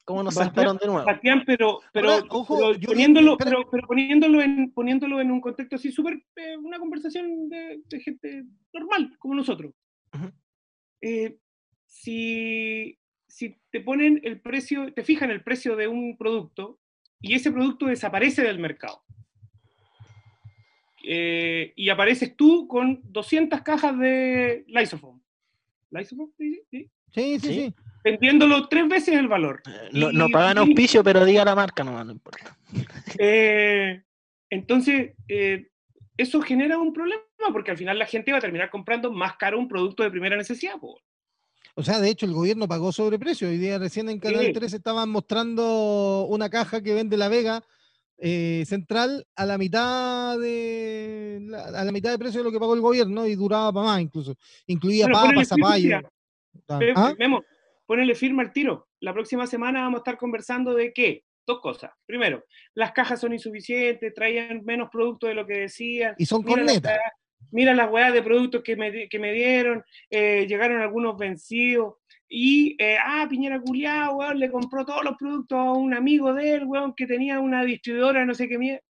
[0.04, 1.06] cómo nos saltaron de nuevo.
[1.46, 2.22] pero, pero,
[2.86, 8.44] poniéndolo, pero, poniéndolo, en, poniéndolo en un contexto así súper, eh, una conversación de, gente
[8.72, 9.74] normal, como nosotros.
[11.00, 11.38] Eh,
[11.86, 16.80] si, si te ponen el precio, te fijan el precio de un producto
[17.20, 19.02] y ese producto desaparece del mercado.
[21.06, 25.22] Eh, y apareces tú con 200 cajas de Lysofon.
[25.90, 26.32] ¿Lysofon?
[26.38, 26.62] ¿Sí?
[26.70, 27.74] Sí, sí, sí.
[28.04, 29.62] Vendiéndolo tres veces el valor.
[29.66, 32.56] Eh, no, no, pagan auspicio, pero diga la marca, no, no importa.
[33.18, 34.02] Eh,
[34.50, 35.12] entonces,
[36.16, 39.58] eso genera un problema porque al final la gente va a terminar comprando más caro
[39.58, 40.74] un producto de primera necesidad.
[41.76, 43.48] O sea, de hecho, el gobierno pagó sobreprecio.
[43.48, 47.64] Hoy día recién en Canal 3 estaban mostrando una caja que vende La Vega
[48.16, 52.74] eh, Central a la mitad de a la mitad de precio de lo que pagó
[52.74, 54.36] el gobierno y duraba para más incluso.
[54.66, 56.00] Incluía papas, zapallo.
[56.68, 57.12] ¿Ah?
[57.86, 58.88] Ponele firma al tiro.
[59.00, 61.24] La próxima semana vamos a estar conversando de qué.
[61.46, 61.90] Dos cosas.
[62.06, 66.14] Primero, las cajas son insuficientes, traían menos producto de lo que decían.
[66.16, 66.98] Y son cornetas
[67.50, 71.94] mira las weas de productos que me, que me dieron, eh, llegaron algunos vencidos,
[72.28, 76.54] y, eh, ah, Piñera Culiao, weón, le compró todos los productos a un amigo de
[76.54, 78.82] él, weón, que tenía una distribuidora, no sé qué mierda.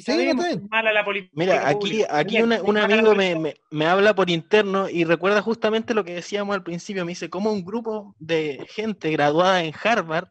[0.00, 1.32] Si sabemos mala la política.
[1.34, 6.14] Mira, aquí, aquí un amigo me, me, habla por interno y recuerda justamente lo que
[6.14, 7.04] decíamos al principio.
[7.04, 10.28] Me dice, como un grupo de gente graduada en Harvard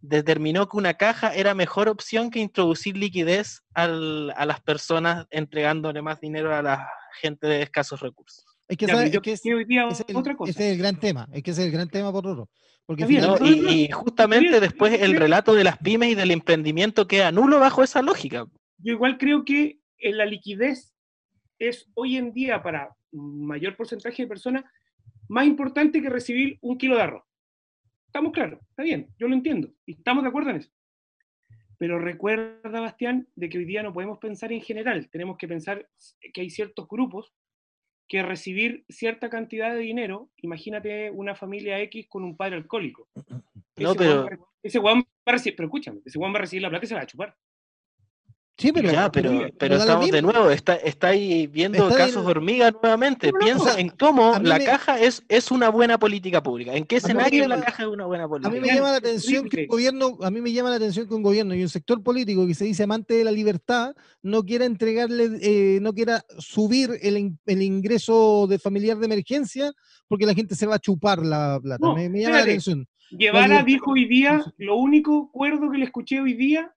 [0.00, 6.02] determinó que una caja era mejor opción que introducir liquidez al, a las personas entregándole
[6.02, 6.88] más dinero a la
[7.20, 8.55] gente de escasos recursos.
[8.68, 9.42] Es que, es, que es,
[10.14, 10.50] otra cosa.
[10.50, 12.48] ese es el gran tema, es que ese es el gran tema por Roro.
[12.84, 17.82] Porque y, justamente después el relato de las pymes y del emprendimiento queda nulo bajo
[17.82, 18.46] esa lógica.
[18.78, 20.94] Yo igual creo que la liquidez
[21.58, 24.64] es hoy en día para mayor porcentaje de personas
[25.28, 27.24] más importante que recibir un kilo de arroz.
[28.06, 30.70] Estamos claros, está bien, yo lo entiendo, y estamos de acuerdo en eso.
[31.78, 35.88] Pero recuerda, Bastián, de que hoy día no podemos pensar en general, tenemos que pensar
[36.32, 37.34] que hay ciertos grupos
[38.08, 43.08] que recibir cierta cantidad de dinero, imagínate una familia X con un padre alcohólico.
[43.76, 44.28] No, pero...
[44.62, 46.94] ese va a recibir, pero escúchame, ese guan va a recibir la plata y se
[46.94, 47.36] la va a chupar.
[48.58, 52.70] Sí, pero, ya, pero, pero, estamos de nuevo, está, está ahí viendo casos de hormiga
[52.70, 53.30] nuevamente.
[53.38, 56.74] Piensa en cómo la caja es, es una buena política pública.
[56.74, 58.48] ¿En qué escenario la caja es una buena política?
[58.48, 61.06] A mí me llama la atención que un gobierno, a mí me llama la atención
[61.06, 64.42] que un gobierno y un sector político que se dice amante de la libertad no
[64.42, 69.70] quiera entregarle, eh, no quiera subir el, el, ingreso de familiar de emergencia
[70.08, 71.92] porque la gente se va a chupar la plata.
[71.92, 72.88] me, llama la atención.
[73.10, 76.72] Guevara dijo hoy día, lo único cuerdo que le escuché hoy día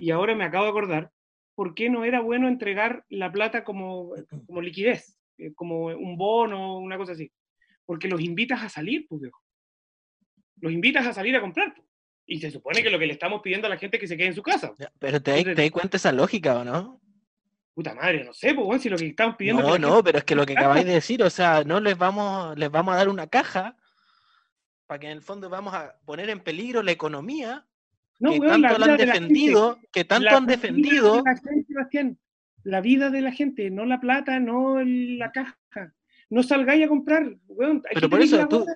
[0.00, 1.10] y ahora me acabo de acordar,
[1.54, 4.12] ¿por qué no era bueno entregar la plata como,
[4.46, 7.32] como liquidez, eh, como un bono, una cosa así?
[7.84, 9.40] Porque los invitas a salir, pues viejo.
[10.60, 11.74] los invitas a salir a comprar.
[12.26, 14.16] Y se supone que lo que le estamos pidiendo a la gente es que se
[14.16, 14.74] quede en su casa.
[14.98, 17.00] Pero te, te das cuenta esa lógica, ¿o no?
[17.72, 19.62] Puta madre, no sé, pues, si lo que estamos pidiendo...
[19.62, 22.58] No, no, pero es que lo que acabáis de decir, o sea, no les vamos,
[22.58, 23.76] les vamos a dar una caja
[24.86, 27.66] para que en el fondo vamos a poner en peligro la economía
[28.20, 31.22] que tanto han defendido, que tanto han defendido.
[32.64, 35.56] la vida de la gente, no la plata, no la caja.
[36.30, 37.36] No salgáis a comprar.
[37.94, 38.66] Pero por eso, ¿tú,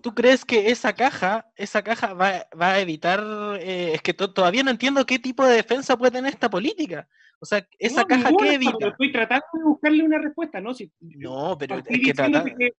[0.00, 3.22] tú, crees que esa caja, esa caja va, va a evitar,
[3.60, 7.06] eh, es que todavía no entiendo qué tipo de defensa puede tener esta política.
[7.40, 8.88] O sea, esa caja qué evita.
[8.88, 10.72] Estoy tratando de buscarle una respuesta, ¿no?
[10.72, 12.72] Si, no, pero es que, que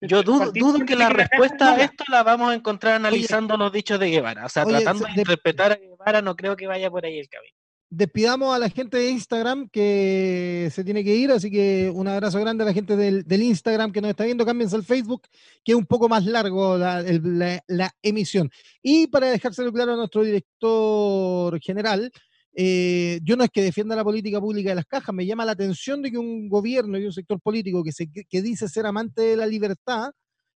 [0.00, 0.52] yo dudo,
[0.86, 4.46] que la respuesta a esto la vamos a encontrar analizando los dichos de Guevara.
[4.46, 7.54] O sea, tratando de, interpretar a Guevara, no creo que vaya por ahí el camino.
[7.88, 12.40] Despidamos a la gente de Instagram que se tiene que ir, así que un abrazo
[12.40, 14.44] grande a la gente del, Instagram que nos está viendo.
[14.44, 15.22] Cámbiense al Facebook,
[15.64, 17.02] que es un poco más largo la,
[17.66, 18.50] la emisión.
[18.82, 22.10] Y para dejárselo claro a nuestro director general,
[22.58, 25.52] eh, yo no es que defienda la política pública de las cajas, me llama la
[25.52, 29.20] atención de que un gobierno y un sector político que, se, que dice ser amante
[29.20, 30.10] de la libertad,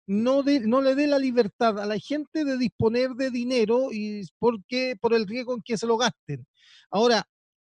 [0.06, 4.96] no, no le dé la libertad a la gente de disponer de dinero y porque,
[5.00, 6.46] por el riesgo en que se lo gasten.
[6.90, 7.22] Ahora,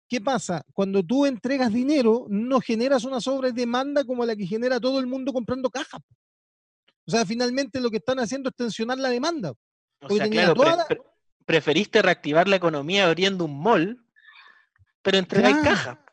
[0.08, 0.62] ¿qué pasa?
[0.72, 5.32] Cuando tú entregas dinero, no generas una sobredemanda como la que genera todo el mundo
[5.32, 6.02] comprando cajas.
[7.06, 9.52] O sea, finalmente lo que están haciendo es tensionar la demanda.
[10.02, 10.54] O sea, claro,
[11.46, 14.05] preferiste reactivar la economía abriendo un mall
[15.06, 16.04] pero entregáis caja.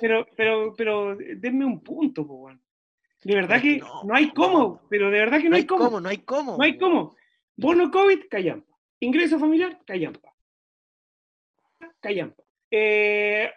[0.00, 2.50] pero, pero, pero denme un punto, po,
[3.24, 5.98] De verdad que, no, hay cómo, pero de verdad que no, hay cómo.
[5.98, 6.58] No hay cómo.
[6.58, 7.16] No hay cómo.
[7.56, 8.76] Bono COVID, callampa.
[9.00, 10.34] Ingreso familiar, callampa.
[12.00, 12.42] Callampa.
[12.70, 13.50] Eh,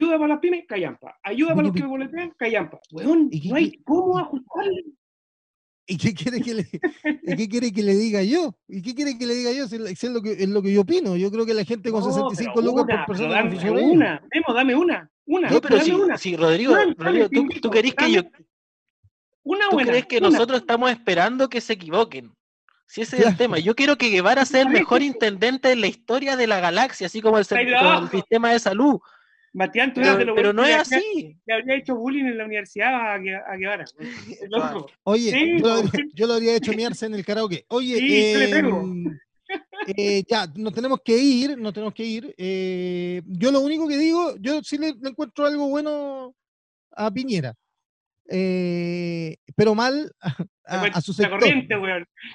[0.00, 1.18] ayuda para las pymes, callampa.
[1.22, 2.80] Ayuda para los que boletean, callampa.
[2.90, 4.82] Weón, no hay cómo ajustarle.
[5.90, 6.68] ¿Y qué quiere que le,
[7.36, 8.54] qué quiere que le diga yo?
[8.68, 9.64] ¿Y qué quiere que le diga yo?
[9.64, 11.16] Es, lo que, es lo que yo opino.
[11.16, 13.42] Yo creo que la gente con 65 lucas por persona.
[13.42, 15.10] Dame una, Memo, dame una.
[15.24, 15.48] Una.
[15.48, 16.18] No, pero si, una.
[16.18, 18.22] si, Rodrigo, Rodrigo tú, tú querés que yo.
[19.42, 22.34] Una ¿Tú crees que nosotros estamos esperando que se equivoquen?
[22.86, 23.58] Si ese es el tema.
[23.58, 27.22] Yo quiero que Guevara sea el mejor intendente en la historia de la galaxia, así
[27.22, 29.00] como el, como el sistema de salud.
[29.58, 31.36] Matías, tú pero, pero no es así.
[31.44, 33.84] Le habría hecho bullying en la universidad a, Guevara.
[35.02, 35.60] Oye,
[36.14, 37.66] yo, lo habría hecho miarse en el karaoke.
[37.70, 37.98] Oye,
[38.56, 39.18] em,
[39.96, 42.32] eh, ya, nos tenemos que ir, nos tenemos que ir.
[42.38, 46.36] Eh, yo lo único que digo, yo sí le, encuentro algo bueno
[46.92, 47.52] a Piñera.
[48.30, 50.12] Eh, pero mal
[50.66, 51.40] a, su sector.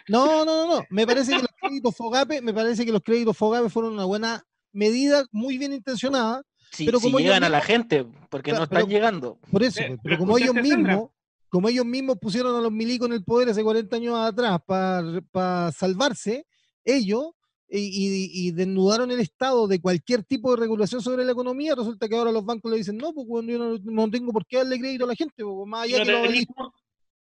[0.10, 0.86] No, no, no, no.
[0.90, 4.44] Me parece que los créditos Fogape, me parece que los créditos Fogape fueron una buena
[4.74, 6.44] medida, muy bien intencionada
[6.78, 9.38] pero como llegan a la gente, porque no están llegando.
[9.52, 11.10] Por eso, eh, pero, como ellos mismos,
[11.50, 15.72] como ellos mismos pusieron a los milicos en el poder hace 40 años atrás para
[15.72, 16.46] salvarse,
[16.84, 17.32] ellos
[17.76, 22.32] y, desnudaron el Estado de cualquier tipo de regulación sobre la economía, resulta que ahora
[22.32, 25.16] los bancos le dicen, no, pues yo no, tengo por qué darle crédito a la
[25.16, 26.74] gente, pues, más allá que lo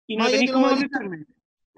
[0.07, 1.25] Y no tenéis cómo apretarme.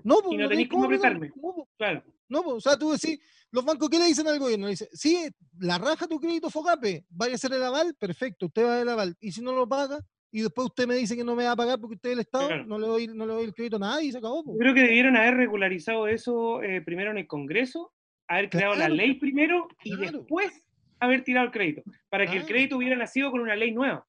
[0.03, 1.31] No, pues, y no tenéis cómo apretarme.
[1.77, 2.03] Claro.
[2.29, 3.19] No, pues, o sea, tú decís,
[3.51, 4.67] los bancos, ¿qué le dicen al gobierno?
[4.67, 5.27] Le dicen, sí,
[5.59, 8.89] la raja tu crédito FOGAPE, vaya a ser el aval, perfecto, usted va a el
[8.89, 9.17] aval.
[9.19, 9.99] Y si no lo paga,
[10.31, 12.19] y después usted me dice que no me va a pagar porque usted es el
[12.19, 14.43] Estado, no, le doy, no le doy el crédito a nadie y se acabó.
[14.45, 17.93] Yo creo que debieron haber regularizado eso eh, primero en el Congreso,
[18.27, 20.51] haber creado la ley primero y después
[20.99, 24.05] haber tirado el crédito, para que el crédito hubiera nacido con una ley nueva.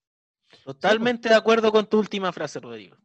[0.65, 2.97] Totalmente de acuerdo con tu última frase, Rodrigo.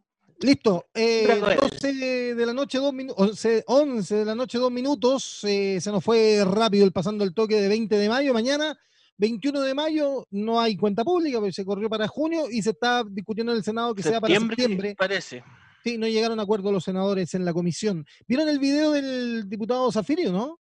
[0.42, 1.94] Listo, eh, 12
[2.36, 6.44] de la noche, dos minutos, 11 de la noche, dos minutos, eh, se nos fue
[6.46, 8.78] rápido el pasando el toque de 20 de mayo, mañana
[9.18, 13.04] 21 de mayo no hay cuenta pública, porque se corrió para junio y se está
[13.10, 14.96] discutiendo en el Senado que sea para septiembre.
[14.98, 15.44] Parece.
[15.84, 18.06] Sí, no llegaron a acuerdo los senadores en la comisión.
[18.28, 20.60] ¿Vieron el video del diputado Zafirio, no?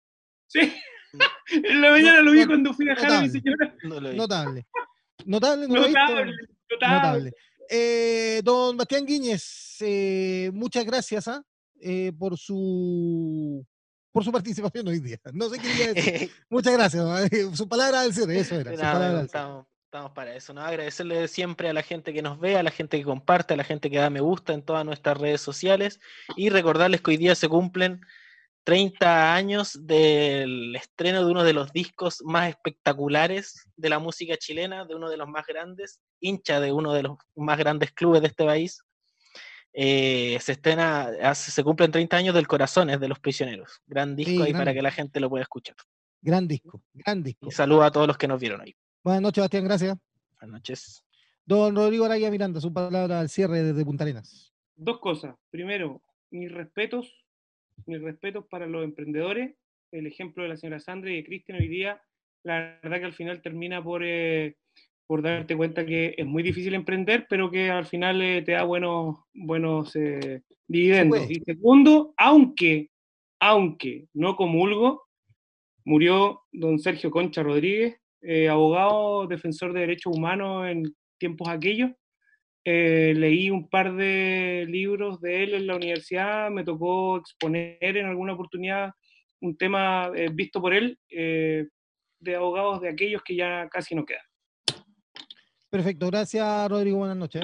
[0.48, 0.60] Sí,
[1.52, 3.74] en la mañana lo vi cuando fui a dejar a mi señora.
[3.84, 4.66] Notable.
[5.24, 6.32] Notable, notable,
[6.68, 7.32] notable.
[7.74, 11.42] Eh, don Bastián Guiñez, eh, muchas gracias ¿ah?
[11.80, 13.66] eh, por su
[14.10, 15.16] por su participación hoy día.
[15.32, 16.30] No sé qué decir.
[16.50, 17.02] muchas gracias.
[17.56, 19.22] Su palabra del cierre, eso era.
[19.22, 19.64] estamos,
[20.14, 20.60] para eso, ¿no?
[20.60, 23.64] Agradecerle siempre a la gente que nos ve, a la gente que comparte, a la
[23.64, 25.98] gente que da me gusta en todas nuestras redes sociales
[26.36, 28.04] y recordarles que hoy día se cumplen
[28.64, 34.84] 30 años del estreno de uno de los discos más espectaculares de la música chilena,
[34.84, 38.28] de uno de los más grandes, hincha de uno de los más grandes clubes de
[38.28, 38.82] este país.
[39.72, 43.80] Eh, se estrena, se cumplen 30 años del Corazones de los Prisioneros.
[43.86, 45.76] Gran disco ahí para que la gente lo pueda escuchar.
[46.20, 47.48] Gran disco, gran disco.
[47.48, 48.74] Y saludo a todos los que nos vieron ahí.
[49.02, 49.96] Buenas noches, Bastián, gracias.
[50.38, 51.04] Buenas noches.
[51.44, 54.52] Don Rodrigo Araya Miranda, su palabra al cierre desde Punta Arenas.
[54.76, 55.34] Dos cosas.
[55.50, 56.00] Primero,
[56.30, 57.21] mis respetos
[57.86, 59.54] mis respetos para los emprendedores.
[59.92, 62.02] El ejemplo de la señora Sandra y de Cristian hoy día,
[62.44, 64.56] la verdad que al final termina por, eh,
[65.06, 68.64] por darte cuenta que es muy difícil emprender, pero que al final eh, te da
[68.64, 71.30] buenos, buenos eh, dividendos.
[71.30, 72.90] Y segundo, aunque,
[73.40, 75.04] aunque no comulgo,
[75.84, 77.98] murió don Sergio Concha Rodríguez,
[78.48, 81.90] abogado defensor de derechos humanos en tiempos aquellos,
[82.64, 88.06] eh, leí un par de libros de él en la universidad, me tocó exponer en
[88.06, 88.92] alguna oportunidad
[89.40, 91.66] un tema eh, visto por él eh,
[92.20, 94.22] de abogados de aquellos que ya casi no quedan.
[95.68, 97.42] Perfecto, gracias Rodrigo, buenas noches.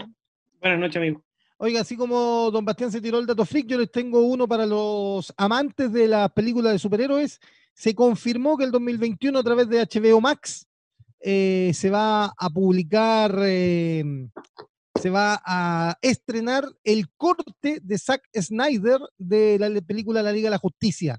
[0.61, 1.25] Buenas noches, amigo.
[1.57, 4.65] Oiga, así como Don Bastián se tiró el dato freak, yo les tengo uno para
[4.67, 7.41] los amantes de las películas de superhéroes.
[7.75, 10.69] Se confirmó que el 2021 a través de HBO Max
[11.21, 13.37] se va a publicar
[15.01, 20.53] se va a estrenar el corte de Zack Snyder de la película La Liga de
[20.53, 21.19] la Justicia.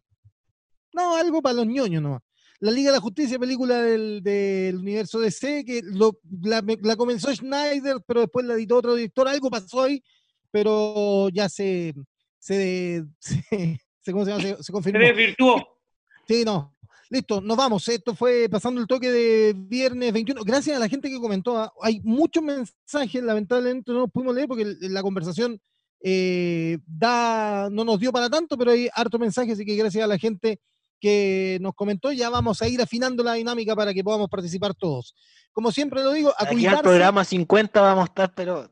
[0.94, 2.22] No, algo para los ñoños nomás.
[2.60, 6.62] La Liga de la Justicia, película del, del universo DC, que lo, la,
[6.98, 9.28] comenzó Snyder, pero después la editó otro director.
[9.28, 10.04] Algo pasó ahí,
[10.52, 11.94] pero ya se,
[12.38, 13.44] se, se,
[14.02, 14.44] se, ¿cómo se, llama?
[14.44, 15.00] se, se confirmó.
[15.00, 15.80] Se desvirtuó.
[16.28, 16.76] Sí, no.
[17.12, 17.88] Listo, nos vamos.
[17.88, 20.44] Esto fue pasando el toque de viernes 21.
[20.44, 21.58] Gracias a la gente que comentó.
[21.58, 21.74] ¿ah?
[21.82, 25.60] Hay muchos mensajes, lamentablemente no los pudimos leer porque la conversación
[26.02, 30.08] eh, da, no nos dio para tanto, pero hay harto mensajes, así que gracias a
[30.08, 30.60] la gente
[31.00, 35.16] que nos comentó, ya vamos a ir afinando la dinámica para que podamos participar todos.
[35.52, 38.70] Como siempre lo digo, a Aquí al programa 50 vamos a estar, pero...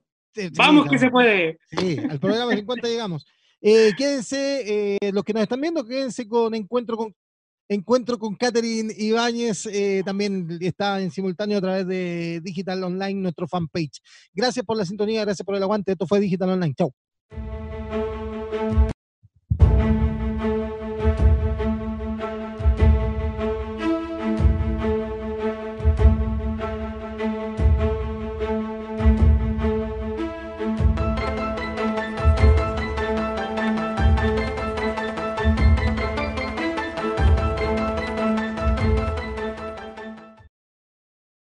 [0.56, 1.58] vamos que se puede.
[1.72, 3.26] Sí, al programa 50 llegamos.
[3.62, 7.16] Eh, quédense, eh, los que nos están viendo, quédense con Encuentro con
[7.70, 13.48] encuentro con Catherine Ibáñez, eh, también está en simultáneo a través de Digital Online, nuestro
[13.48, 14.02] fanpage.
[14.34, 15.94] Gracias por la sintonía, gracias por el aguante.
[15.94, 16.74] Esto fue Digital Online.
[16.76, 16.94] Chao.